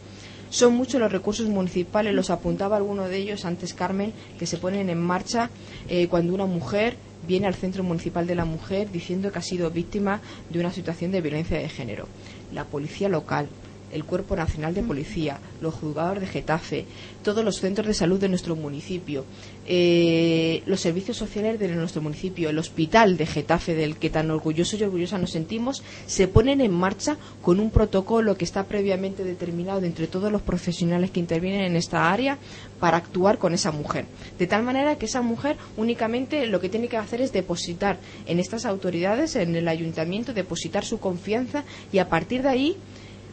[0.57, 4.89] Son muchos los recursos municipales, los apuntaba alguno de ellos antes Carmen, que se ponen
[4.89, 5.51] en marcha
[5.87, 6.97] eh, cuando una mujer
[7.29, 11.13] viene al Centro Municipal de la Mujer diciendo que ha sido víctima de una situación
[11.13, 12.09] de violencia de género.
[12.55, 13.51] La policía local,
[13.97, 16.85] el Cuerpo Nacional de Policía, los juzgados de Getafe,
[17.25, 19.25] todos los centros de salud de nuestro municipio,
[19.67, 24.79] eh, los servicios sociales de nuestro municipio, el hospital de Getafe, del que tan orgullosos
[24.79, 29.85] y orgullosas nos sentimos, se ponen en marcha con un protocolo que está previamente determinado
[29.85, 32.39] entre todos los profesionales que intervienen en esta área
[32.79, 34.05] para actuar con esa mujer.
[34.39, 38.39] De tal manera que esa mujer únicamente lo que tiene que hacer es depositar en
[38.39, 42.77] estas autoridades, en el ayuntamiento, depositar su confianza y a partir de ahí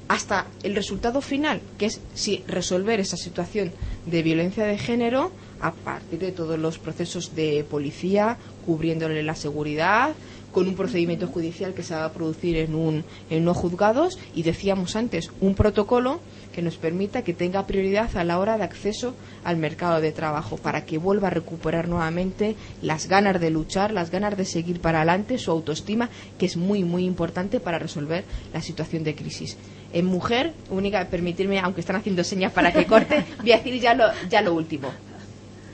[0.07, 3.71] hasta el resultado final, que es si resolver esa situación
[4.05, 10.13] de violencia de género a partir de todos los procesos de policía, cubriéndole la seguridad,
[10.53, 14.43] con un procedimiento judicial que se va a producir en, un, en unos juzgados y
[14.43, 16.21] decíamos antes, un protocolo
[16.53, 20.55] que nos permita que tenga prioridad a la hora de acceso al mercado de trabajo
[20.57, 24.99] para que vuelva a recuperar nuevamente las ganas de luchar, las ganas de seguir para
[24.99, 28.23] adelante, su autoestima, que es muy, muy importante para resolver
[28.53, 29.57] la situación de crisis.
[29.91, 33.93] En mujer, única, permitirme, aunque están haciendo señas para que corte, voy a decir ya
[33.95, 34.89] lo, ya lo último.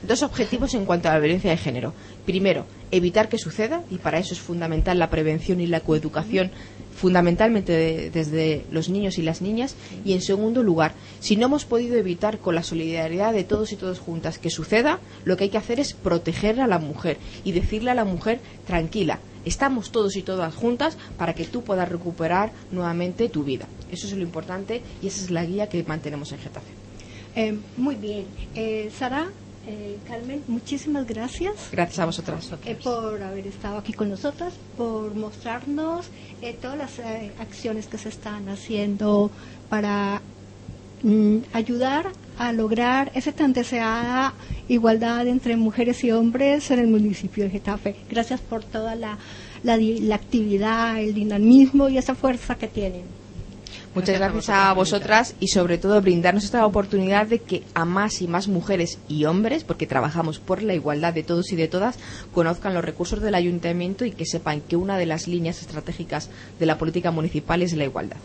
[0.02, 1.92] Dos objetivos en cuanto a la violencia de género.
[2.30, 6.52] Primero, evitar que suceda, y para eso es fundamental la prevención y la coeducación,
[6.94, 9.74] fundamentalmente desde los niños y las niñas.
[10.04, 13.76] Y en segundo lugar, si no hemos podido evitar con la solidaridad de todos y
[13.76, 17.50] todas juntas que suceda, lo que hay que hacer es proteger a la mujer y
[17.50, 22.52] decirle a la mujer, tranquila, estamos todos y todas juntas para que tú puedas recuperar
[22.70, 23.66] nuevamente tu vida.
[23.90, 26.70] Eso es lo importante y esa es la guía que mantenemos en Getafe.
[27.34, 28.26] Eh, muy bien.
[28.54, 29.26] Eh, Sara,
[29.66, 31.68] eh, Carmen, muchísimas gracias.
[31.70, 32.50] Gracias a vosotras.
[32.64, 36.06] Eh, por haber estado aquí con nosotras, por mostrarnos
[36.40, 39.30] eh, todas las eh, acciones que se están haciendo
[39.68, 40.22] para
[41.02, 44.32] mm, ayudar a lograr esa tan deseada
[44.68, 47.96] igualdad entre mujeres y hombres en el municipio de Getafe.
[48.08, 49.18] Gracias por toda la,
[49.62, 53.19] la, la actividad, el dinamismo y esa fuerza que tienen.
[53.94, 58.28] Muchas gracias a vosotras y sobre todo brindarnos esta oportunidad de que a más y
[58.28, 61.98] más mujeres y hombres, porque trabajamos por la igualdad de todos y de todas,
[62.32, 66.30] conozcan los recursos del ayuntamiento y que sepan que una de las líneas estratégicas
[66.60, 68.18] de la política municipal es la igualdad.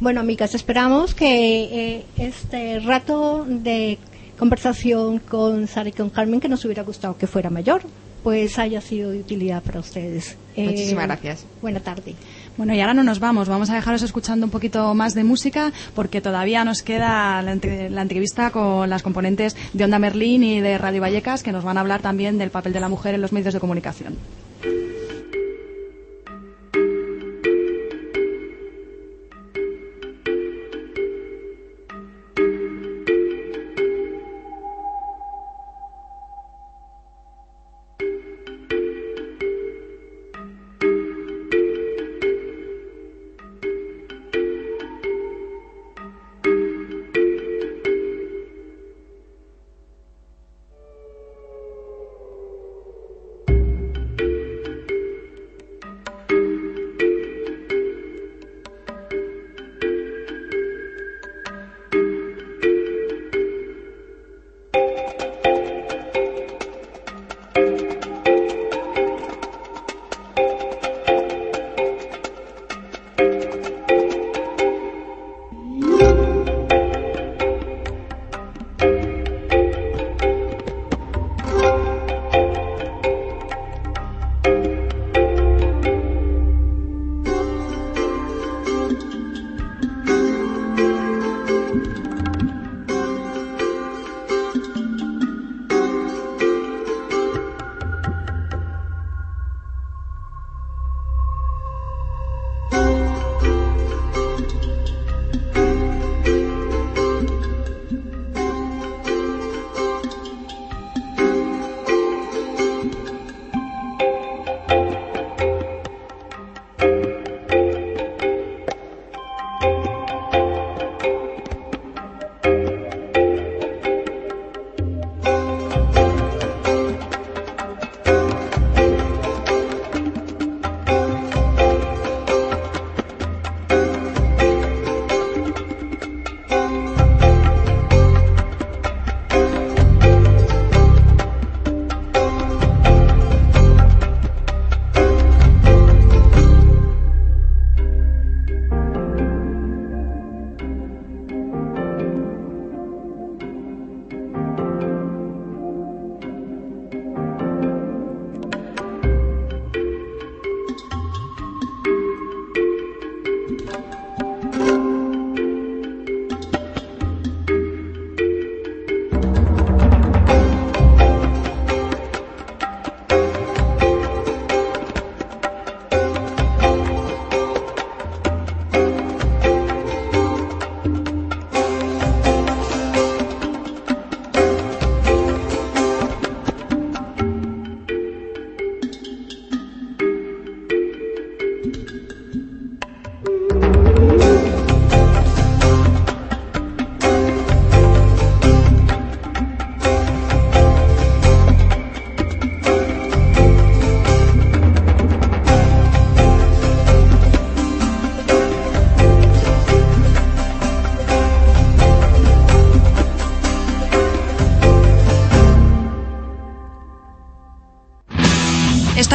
[0.00, 3.98] Bueno, amigas, esperamos que eh, este rato de
[4.38, 7.82] conversación con Sara y con Carmen, que nos hubiera gustado que fuera mayor,
[8.22, 10.36] pues haya sido de utilidad para ustedes.
[10.56, 11.44] Eh, Muchísimas gracias.
[11.60, 12.14] Buena tarde.
[12.56, 15.72] Bueno, y ahora no nos vamos, vamos a dejaros escuchando un poquito más de música
[15.94, 17.54] porque todavía nos queda la,
[17.90, 21.76] la entrevista con las componentes de Onda Merlín y de Radio Vallecas que nos van
[21.76, 24.16] a hablar también del papel de la mujer en los medios de comunicación.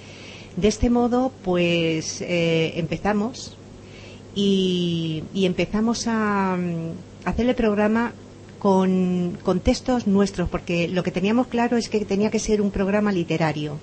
[0.57, 3.55] De este modo, pues eh, empezamos
[4.35, 8.11] y, empezamos a, mm, hacer el programa
[8.59, 12.71] con, con, textos nuestros, porque lo que teníamos claro es que tenía que ser un
[12.71, 13.77] programa literario.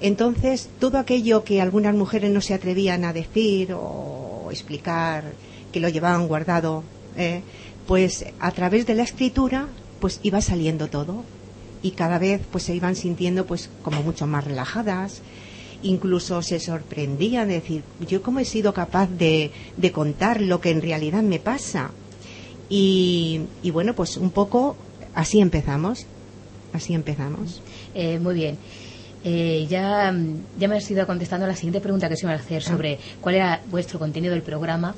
[0.00, 5.24] Entonces, todo aquello que algunas mujeres no se atrevían a decir o explicar
[5.72, 6.82] que lo llevaban guardado,
[7.16, 7.42] eh,
[7.86, 9.68] pues a través de la escritura
[10.00, 11.24] pues iba saliendo todo.
[11.82, 15.22] Y cada vez pues se iban sintiendo pues como mucho más relajadas.
[15.82, 19.52] Incluso se sorprendían de decir yo cómo he sido capaz de,
[19.92, 21.92] contar lo que en realidad me pasa
[22.68, 23.40] y,
[23.72, 24.76] bueno pues un poco
[25.14, 26.06] así empezamos
[26.72, 27.62] así empezamos.
[27.94, 28.58] Eh, muy bien.
[29.24, 30.14] Eh, ya,
[30.58, 32.68] ya me has ido contestando a la siguiente pregunta que se iba a hacer ah.
[32.68, 34.94] sobre cuál era vuestro contenido del programa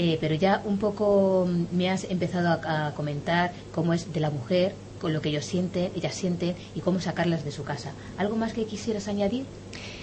[0.00, 4.72] eh, pero ya un poco me has empezado a, comentar cómo es de la mujer,
[5.00, 7.92] con lo que ellos sienten, ellas sienten y cómo sacarlas de su casa.
[8.16, 9.44] ¿Algo más que quisieras añadir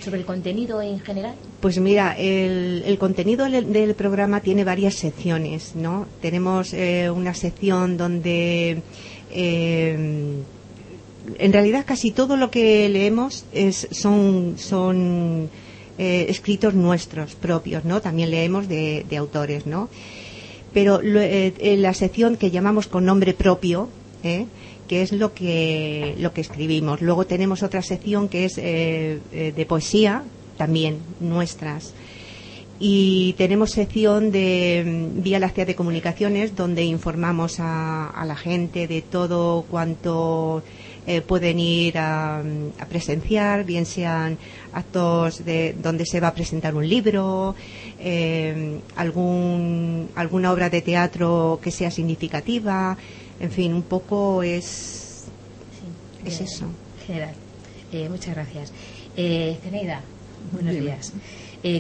[0.03, 1.35] sobre el contenido en general?
[1.61, 6.07] Pues mira, el, contenido del, programa tiene varias secciones, ¿no?
[6.21, 8.81] Tenemos eh, una sección donde
[9.31, 10.43] eh,
[11.39, 15.49] en realidad casi todo lo que leemos es, son, son
[15.97, 18.01] eh, escritos nuestros propios, ¿no?
[18.01, 19.89] También leemos de, autores, ¿no?
[20.73, 23.87] Pero eh, en la sección que llamamos con nombre propio,
[24.23, 24.45] ¿eh?
[24.89, 27.01] que es lo que, lo que escribimos.
[27.01, 30.23] Luego tenemos otra sección que es de poesía,
[30.57, 31.93] también nuestras.
[32.77, 39.01] Y tenemos sección de mm, Vía Láctea de Comunicaciones, donde informamos a la gente de
[39.01, 40.61] todo cuanto
[41.07, 42.43] eh, pueden ir a,
[42.89, 44.37] presenciar, bien sean
[44.73, 47.55] actos de, donde se va a presentar un libro,
[47.99, 52.97] eh, algún, alguna obra de teatro que sea significativa,
[53.39, 55.25] en fin, un poco es,
[56.25, 56.65] es eso.
[57.05, 57.33] General,
[57.91, 58.73] eh, muchas gracias.
[59.15, 60.01] Eh, Zeneida,
[60.51, 61.13] buenos días.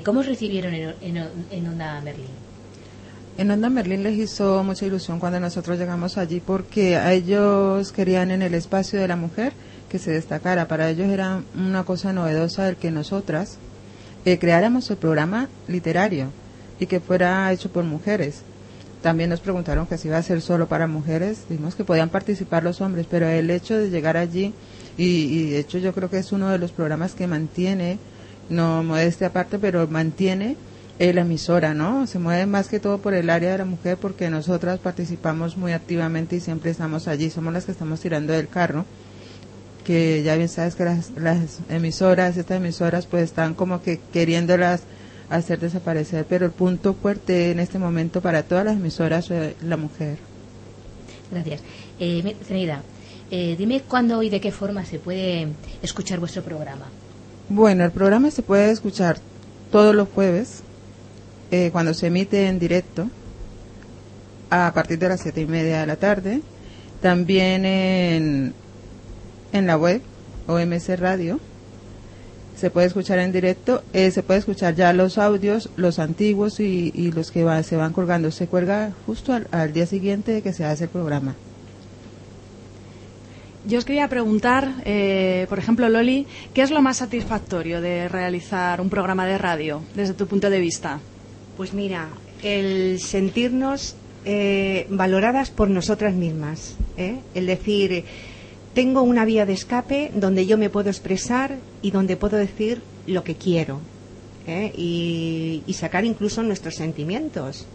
[0.03, 1.17] ¿Cómo os recibieron en, en,
[1.51, 2.44] en Onda Merlín?
[3.37, 8.31] En Onda Merlín les hizo mucha ilusión cuando nosotros llegamos allí porque a ellos querían
[8.31, 9.51] en el espacio de la mujer
[9.89, 10.69] que se destacara.
[10.69, 13.57] Para ellos era una cosa novedosa el que nosotras
[14.23, 16.31] eh, creáramos el programa literario
[16.79, 18.41] y que fuera hecho por mujeres.
[19.01, 22.63] También nos preguntaron que si iba a ser solo para mujeres, dijimos que podían participar
[22.63, 24.53] los hombres, pero el hecho de llegar allí,
[24.97, 27.99] y, y de hecho yo creo que es uno de los programas que mantiene,
[28.49, 30.55] no modeste aparte, pero mantiene
[30.99, 32.07] la emisora, ¿no?
[32.07, 35.73] Se mueve más que todo por el área de la mujer porque nosotras participamos muy
[35.73, 38.85] activamente y siempre estamos allí, somos las que estamos tirando del carro,
[39.83, 44.83] que ya bien sabes que las, emisoras, estas emisoras pues están como que queriéndolas
[45.29, 49.75] hacer desaparecer, pero el punto fuerte en este momento para todas las emisoras es la
[49.75, 50.17] mujer.
[51.31, 51.61] Gracias.
[51.99, 52.35] Eh,
[53.31, 55.47] eh, dime cuándo y de qué forma se puede
[55.81, 56.85] escuchar vuestro programa.
[57.49, 59.17] Bueno, el programa se puede escuchar
[59.71, 60.63] todos los jueves
[61.51, 63.09] eh, cuando se emite en directo
[64.49, 66.41] a partir de las siete y media de la tarde.
[67.01, 68.53] También en,
[69.51, 70.01] en la web
[70.47, 71.39] OMS Radio
[72.55, 73.83] se puede escuchar en directo.
[73.93, 78.31] Eh, se puede escuchar ya los audios, los antiguos y, los que se van colgando.
[78.31, 81.35] Se cuelga justo al, día siguiente de que se hace el programa.
[83.67, 88.79] Yo os quería preguntar, eh, por ejemplo, Loli, ¿qué es lo más satisfactorio de realizar
[88.79, 90.99] un programa de radio desde tu punto de vista?
[91.57, 92.09] Pues mira,
[92.43, 93.95] el sentirnos
[94.25, 96.75] eh, valoradas por nosotras mismas.
[96.97, 97.19] ¿eh?
[97.33, 98.03] El decir,
[98.73, 103.23] tengo una vía de escape donde yo me puedo expresar y donde puedo decir lo
[103.23, 103.79] que quiero.
[104.47, 104.73] ¿eh?
[104.75, 107.65] Y, y sacar incluso nuestros sentimientos.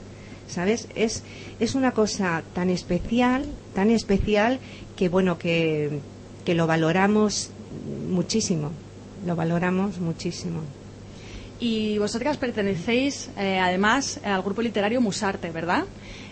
[0.47, 0.89] ¿Sabes?
[0.97, 1.23] Es,
[1.61, 4.59] es una cosa tan especial, tan especial
[4.97, 6.01] que bueno, que,
[6.45, 7.51] que lo valoramos
[8.11, 8.73] muchísimo.
[9.25, 10.63] Lo valoramos muchísimo.
[11.61, 15.85] Y vosotras pertenecéis, eh, además, al grupo literario Musarte, ¿verdad?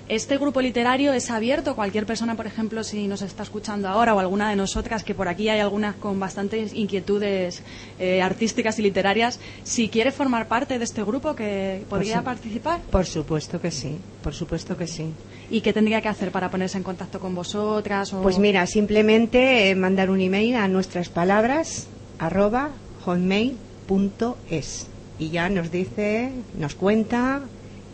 [0.08, 1.74] Este grupo literario es abierto.
[1.74, 5.28] Cualquier persona, por ejemplo, si nos está escuchando ahora o alguna de nosotras, que por
[5.28, 7.62] aquí hay algunas con bastantes inquietudes
[7.98, 12.24] eh, artísticas y literarias, si quiere formar parte de este grupo, que podría Por su-
[12.24, 12.80] participar.
[12.90, 15.12] Por supuesto que sí, por supuesto que sí.
[15.50, 18.10] ¿Y qué tendría que hacer para ponerse en contacto con vosotras?
[18.14, 18.22] O...
[18.22, 21.86] Pues mira, simplemente eh, mandar un email a nuestras palabras
[22.18, 22.70] arroba
[23.04, 24.86] hotmail.es
[25.18, 27.40] y ya nos dice, nos cuenta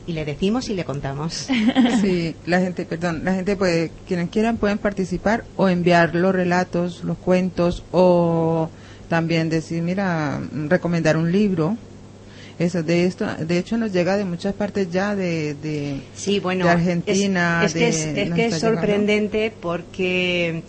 [0.07, 1.49] y le decimos y le contamos.
[2.01, 7.03] Sí, la gente, perdón, la gente puede, quienes quieran pueden participar o enviar los relatos,
[7.05, 8.69] los cuentos o
[9.09, 11.77] también decir, mira, recomendar un libro.
[12.59, 16.65] Eso, de esto, de hecho nos llega de muchas partes ya de, de, Sí, bueno,
[16.67, 18.59] de Argentina, es, es que es, de- es que es llegando.
[18.81, 20.63] sorprendente porque,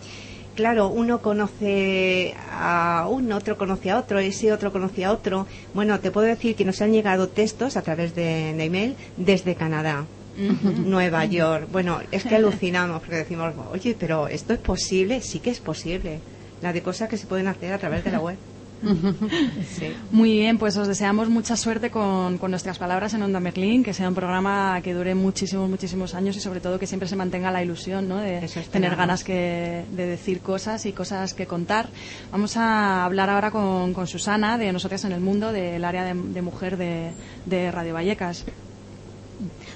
[0.56, 5.46] claro, uno conoce a uno, otro conoce a otro, ese otro conoce a otro.
[5.74, 9.56] Bueno, te puedo decir que nos han llegado textos a través de, de email desde
[9.56, 10.06] Canadá.
[10.38, 11.70] Nueva York.
[11.72, 16.20] Bueno, es que alucinamos porque decimos, oye, pero esto es posible, sí que es posible.
[16.62, 18.38] La de cosas que se pueden hacer a través de la web.
[19.76, 19.94] Sí.
[20.12, 23.94] Muy bien, pues os deseamos mucha suerte con, con nuestras palabras en Onda Merlín, que
[23.94, 27.52] sea un programa que dure muchísimos, muchísimos años y sobre todo que siempre se mantenga
[27.52, 28.18] la ilusión ¿no?
[28.18, 31.90] de tener ganas que, de decir cosas y cosas que contar.
[32.32, 36.14] Vamos a hablar ahora con, con Susana de Nosotras en el Mundo, del área de,
[36.14, 37.12] de mujer de,
[37.46, 38.46] de Radio Vallecas.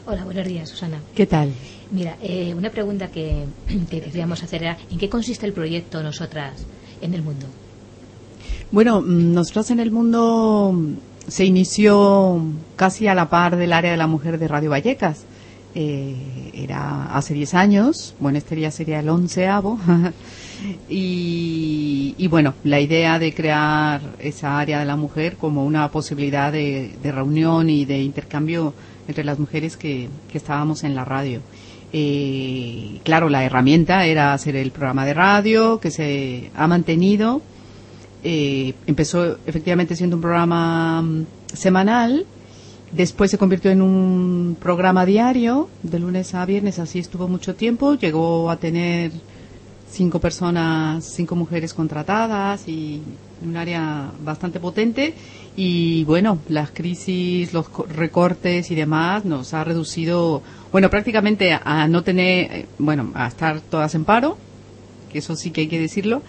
[0.05, 0.99] Hola, buenos días, Susana.
[1.13, 1.51] ¿Qué tal?
[1.91, 3.45] Mira, eh, una pregunta que,
[3.89, 6.65] que queríamos hacer era, ¿en qué consiste el proyecto Nosotras
[7.01, 7.47] en el Mundo?
[8.71, 10.93] Bueno, mm, nosotros en el mundo mm,
[11.27, 12.41] se inició
[12.75, 15.25] casi a la par del área de la mujer de Radio Vallecas.
[15.75, 19.79] Eh, era hace 10 años, bueno, este ya sería el onceavo.
[20.89, 26.51] y, y bueno, la idea de crear esa área de la mujer como una posibilidad
[26.51, 28.73] de, de reunión y de intercambio
[29.07, 31.41] entre las mujeres que, que estábamos en la radio.
[31.91, 37.41] Eh, claro, la herramienta era hacer el programa de radio que se ha mantenido.
[38.23, 42.25] Eh, empezó efectivamente siendo un programa mm, semanal,
[42.91, 47.95] después se convirtió en un programa diario, de lunes a viernes, así estuvo mucho tiempo,
[47.95, 49.11] llegó a tener
[49.89, 53.01] cinco personas, cinco mujeres contratadas y
[53.43, 55.13] un área bastante potente
[55.55, 60.41] y bueno, las crisis, los co- recortes y demás nos ha reducido,
[60.71, 64.37] bueno, prácticamente a, a no tener, eh, bueno, a estar todas en paro,
[65.11, 66.21] que eso sí que hay que decirlo,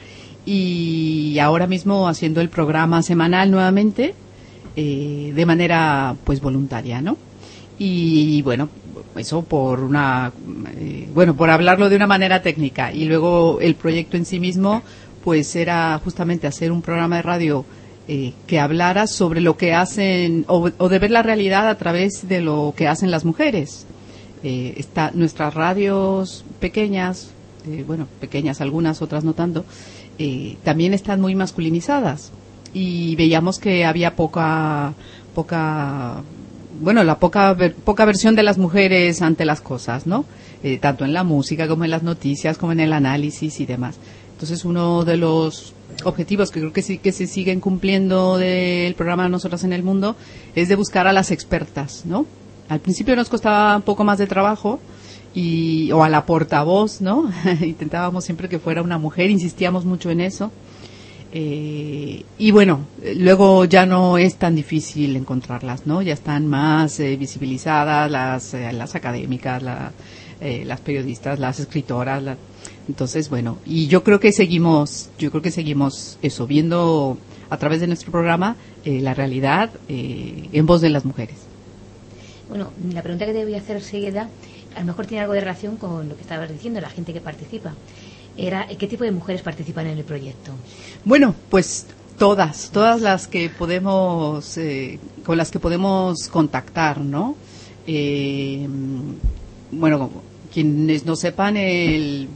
[0.47, 4.15] y ahora mismo haciendo el programa semanal nuevamente
[4.77, 7.17] eh, de manera pues voluntaria, ¿no?
[7.79, 8.69] Y bueno,
[9.17, 10.33] eso por una,
[10.77, 14.83] eh, bueno, por hablarlo de una manera técnica y luego el proyecto en sí mismo
[15.25, 17.65] pues era justamente hacer un programa de radio
[18.09, 22.29] eh, que hablara sobre lo que hacen o, o de ver la realidad a través
[22.29, 23.87] de lo que hacen las mujeres.
[24.43, 27.31] Eh, está, nuestras radios pequeñas,
[27.69, 29.67] eh, bueno, pequeñas algunas, otras no tanto,
[30.23, 32.31] eh, también están muy masculinizadas
[32.75, 34.93] y veíamos que había poca,
[35.35, 36.23] poca,
[36.79, 40.27] bueno, la poca, poca versión de las mujeres ante las cosas, ¿no?
[40.63, 43.97] Eh, tanto en la música como en las noticias, como en el análisis y demás.
[44.33, 45.73] Entonces, uno de los
[46.05, 50.17] objetivos que creo que sí que se siguen cumpliendo del programa Nosotras en el Mundo
[50.55, 52.27] es de buscar a las expertas, ¿no?
[52.69, 54.81] Al principio nos costaba un poco más de trabajo
[55.35, 57.31] y o a la portavoz, ¿no?
[57.61, 60.51] Intentábamos siempre que fuera una mujer, insistíamos mucho en eso.
[61.33, 62.81] Eh, y bueno,
[63.17, 66.03] luego ya no es tan difícil encontrarlas, ¿no?
[66.03, 69.93] Ya están más eh, visibilizadas las, eh, las académicas, la-
[70.41, 72.23] eh, las periodistas, las escritoras.
[72.23, 72.37] la-
[72.89, 77.17] entonces, bueno, y yo creo que seguimos, yo creo que seguimos eso, viendo
[77.49, 81.37] a través de nuestro programa eh, la realidad en voz de las mujeres.
[82.49, 84.29] Bueno, la pregunta que te voy a hacer seguida,
[84.77, 87.21] a lo mejor tiene algo de relación con lo que estabas diciendo, la gente que
[87.21, 87.75] participa.
[88.37, 90.53] Era, ¿qué tipo de mujeres participan en el proyecto?
[91.05, 91.87] Bueno, pues
[92.19, 97.35] todas, todas las que podemos, eh, con las que podemos contactar, ¿no?
[97.87, 98.69] Eh,
[99.73, 100.11] bueno,
[100.53, 102.29] quienes no sepan, el,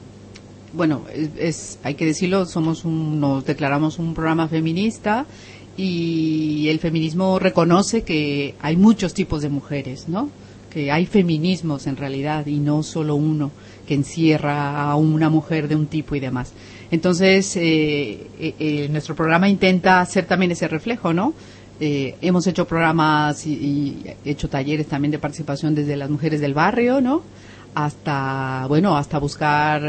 [0.73, 1.03] bueno,
[1.39, 5.27] es, hay que decirlo, somos un, nos declaramos un programa feminista
[5.77, 10.31] y el feminismo reconoce que hay muchos tipos de mujeres, ¿no?
[10.75, 13.53] Que hay feminismos en realidad y no solo uno
[13.87, 16.53] que encierra a una mujer de un tipo y demás.
[16.91, 21.35] Entonces, eh, eh, eh, nuestro programa intenta hacer también ese reflejo, ¿no?
[21.81, 27.01] hemos hecho programas y, y, hecho talleres también de participación desde las mujeres del barrio,
[27.01, 27.23] ¿no?
[27.75, 29.83] Hasta, bueno, hasta buscar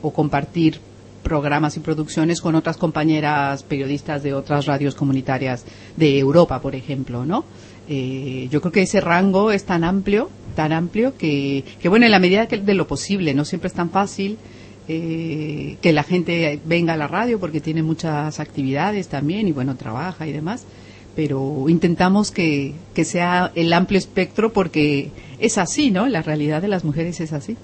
[0.00, 0.80] o compartir
[1.22, 7.26] programas y producciones con otras compañeras periodistas de otras radios comunitarias de Europa, por ejemplo,
[7.26, 7.44] ¿no?
[7.88, 12.12] Eh, yo creo que ese rango es tan amplio, tan amplio que, que bueno, en
[12.12, 14.38] la medida de lo posible, no siempre es tan fácil
[14.88, 19.76] eh, que la gente venga a la radio porque tiene muchas actividades también y bueno,
[19.76, 20.64] trabaja y demás,
[21.14, 26.08] pero intentamos que, que sea el amplio espectro porque es así, ¿no?
[26.08, 27.56] La realidad de las mujeres es así.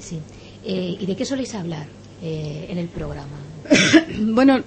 [0.00, 0.18] Sí.
[0.64, 1.86] Eh, ¿Y de qué soléis hablar?
[2.22, 3.38] Eh, en el programa?
[4.18, 4.62] bueno,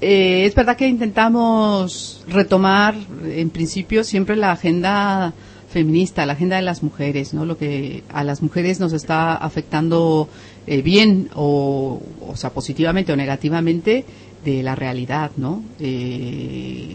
[0.00, 2.94] eh, es verdad que intentamos retomar,
[3.24, 5.32] en principio, siempre la agenda
[5.70, 7.44] feminista, la agenda de las mujeres, ¿no?
[7.44, 10.28] Lo que a las mujeres nos está afectando
[10.66, 14.04] eh, bien o, o sea, positivamente o negativamente
[14.44, 15.64] de la realidad, ¿no?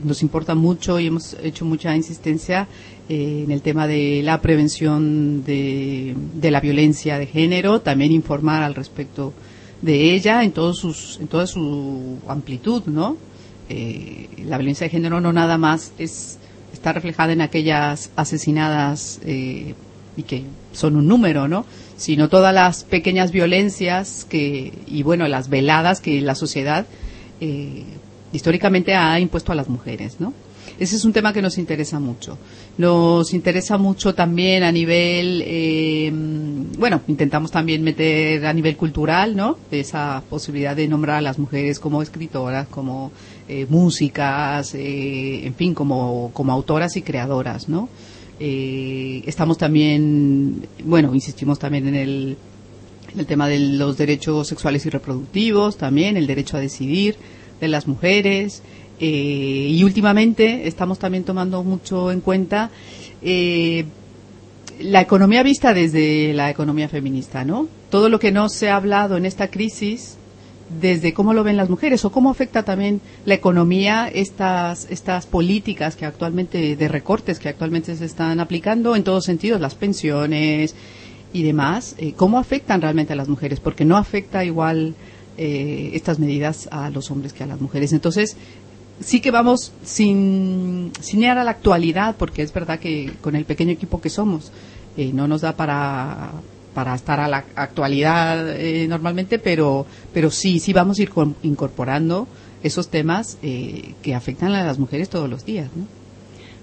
[0.06, 2.70] nos importa mucho y hemos hecho mucha insistencia
[3.10, 8.74] en el tema de la prevención de, de, la violencia de género, también informar al
[8.74, 9.34] respecto
[9.82, 13.18] de ella en, todos sus, en toda su amplitud, ¿no?
[13.70, 16.38] Eh, la violencia de género no nada más es
[16.74, 19.76] está reflejada en aquellas asesinadas eh,
[20.18, 21.66] y que son un número, ¿no?
[21.98, 26.86] Sino todas las pequeñas violencias que y bueno las veladas que la sociedad
[27.40, 27.84] eh,
[28.34, 30.34] históricamente ha impuesto a las mujeres, ¿no?
[30.82, 32.40] Ese es un tema que nos interesa mucho.
[32.80, 39.60] Nos interesa mucho también a nivel, eh, bueno, intentamos también meter a nivel cultural, ¿no?
[39.70, 43.12] Esa posibilidad de nombrar a las mujeres como escritoras, como
[43.48, 47.88] eh, músicas, eh, en fin, como, como autoras y creadoras, ¿no?
[48.44, 52.38] estamos también, bueno, insistimos también en el,
[53.14, 57.18] en el tema de los derechos sexuales y reproductivos, también el derecho a decidir
[57.60, 58.64] de las mujeres,
[59.04, 62.70] eh, y últimamente estamos también tomando mucho en cuenta
[63.24, 63.86] eh,
[64.80, 67.68] la economía vista desde la economía feminista, ¿no?
[67.90, 70.18] Todo lo que no se ha hablado en esta crisis
[70.80, 75.96] desde cómo lo ven las mujeres o cómo afecta también la economía estas estas políticas
[75.96, 80.76] que actualmente de recortes que actualmente se están aplicando en todos sentidos las pensiones
[81.34, 84.94] y demás eh, cómo afectan realmente a las mujeres porque no afecta igual
[85.38, 88.38] estas medidas a los hombres que a las mujeres entonces
[89.02, 93.46] sí que vamos sin, sin ir a la actualidad, porque es verdad que con el
[93.46, 94.52] pequeño equipo que somos
[94.98, 96.32] eh, no nos da para,
[96.74, 101.12] para estar a la actualidad eh, normalmente, pero, pero sí, sí vamos a ir
[101.44, 102.28] incorporando
[102.64, 105.70] esos temas eh, que afectan a las mujeres todos los días.
[105.76, 106.01] ¿no?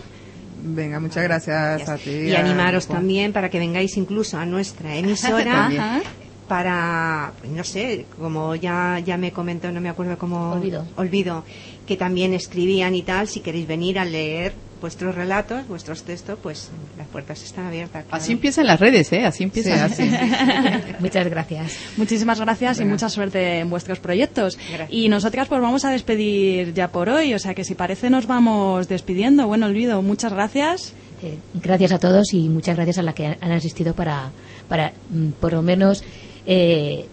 [0.65, 2.11] Venga, muchas gracias a ti.
[2.11, 6.01] Y animaros también para que vengáis incluso a nuestra emisora
[6.49, 10.53] para, pues, no sé, como ya, ya me comentó, no me acuerdo cómo.
[10.53, 10.87] Olvido.
[10.97, 11.45] Olvido,
[11.87, 14.53] que también escribían y tal, si queréis venir a leer
[14.83, 16.69] vuestros relatos, vuestros textos, pues
[16.99, 18.05] las puertas están abiertas.
[18.05, 18.23] claro.
[18.23, 19.25] Así empiezan las redes, ¿eh?
[19.25, 19.89] Así empiezan.
[19.89, 20.17] Sí, sí,
[21.01, 21.79] Muchas gracias.
[21.97, 24.59] Muchísimas gracias y mucha suerte en vuestros proyectos.
[24.69, 24.89] Gracias.
[24.93, 28.27] Y nosotras pues vamos a despedir ya por hoy, o sea que si parece nos
[28.27, 29.47] vamos despidiendo.
[29.47, 30.93] Bueno, Olvido, muchas gracias.
[31.23, 34.31] Eh, gracias a todos y muchas gracias a las que han asistido para,
[34.69, 36.03] para mm, por lo menos
[36.45, 37.07] eh,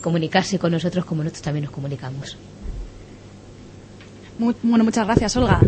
[0.00, 2.38] comunicarse con nosotros como nosotros también nos comunicamos.
[4.38, 5.60] Mu- bueno, muchas gracias, Olga.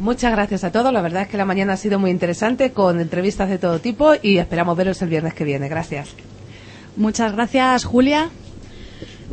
[0.00, 0.94] Muchas gracias a todos.
[0.94, 4.14] La verdad es que la mañana ha sido muy interesante con entrevistas de todo tipo
[4.22, 5.68] y esperamos veros el viernes que viene.
[5.68, 6.08] Gracias.
[6.96, 8.30] Muchas gracias, Julia.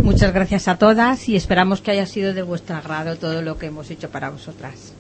[0.04, 3.68] Muchas gracias a todas y esperamos que haya sido de vuestro agrado todo lo que
[3.68, 4.92] hemos hecho para vosotras.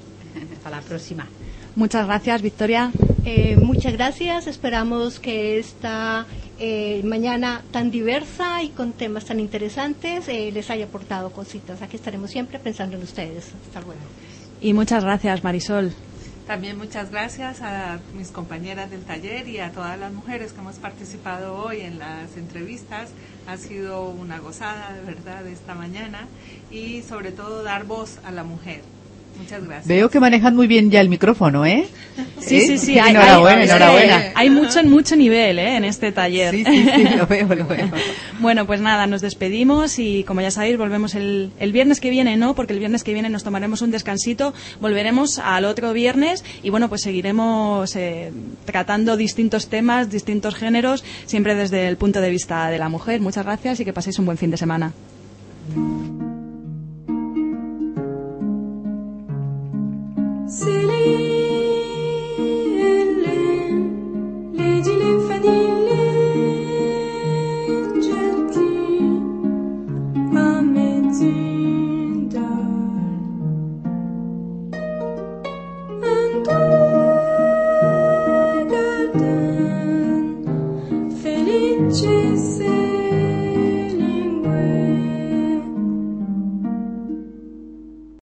[0.55, 1.27] Hasta la próxima.
[1.75, 2.91] Muchas gracias, Victoria.
[3.25, 4.47] Eh, muchas gracias.
[4.47, 6.25] Esperamos que esta
[6.59, 11.81] eh, mañana tan diversa y con temas tan interesantes eh, les haya aportado cositas.
[11.81, 13.49] Aquí estaremos siempre pensando en ustedes.
[13.67, 13.99] Hasta luego.
[14.61, 15.93] Y muchas gracias, Marisol.
[16.47, 20.77] También muchas gracias a mis compañeras del taller y a todas las mujeres que hemos
[20.77, 23.09] participado hoy en las entrevistas.
[23.47, 26.27] Ha sido una gozada, de verdad, esta mañana
[26.71, 28.81] y sobre todo dar voz a la mujer.
[29.39, 29.87] Muchas gracias.
[29.87, 31.87] Veo que manejan muy bien ya el micrófono, ¿eh?
[32.39, 32.61] Sí, ¿Eh?
[32.61, 32.99] sí, sí.
[32.99, 34.23] hay- enhorabuena, hay, enhorabuena.
[34.35, 35.75] Hay mucho, mucho nivel ¿eh?
[35.77, 36.53] en este taller.
[36.55, 37.89] Sí, sí, sí, lo veo, lo veo.
[38.39, 42.37] Bueno, pues nada, nos despedimos y como ya sabéis, volvemos el, el viernes que viene,
[42.37, 42.53] ¿no?
[42.55, 46.87] Porque el viernes que viene nos tomaremos un descansito, volveremos al otro viernes y bueno,
[46.89, 48.31] pues seguiremos eh,
[48.65, 53.21] tratando distintos temas, distintos géneros, siempre desde el punto de vista de la mujer.
[53.21, 54.93] Muchas gracias y que paséis un buen fin de semana.
[60.49, 61.76] silly.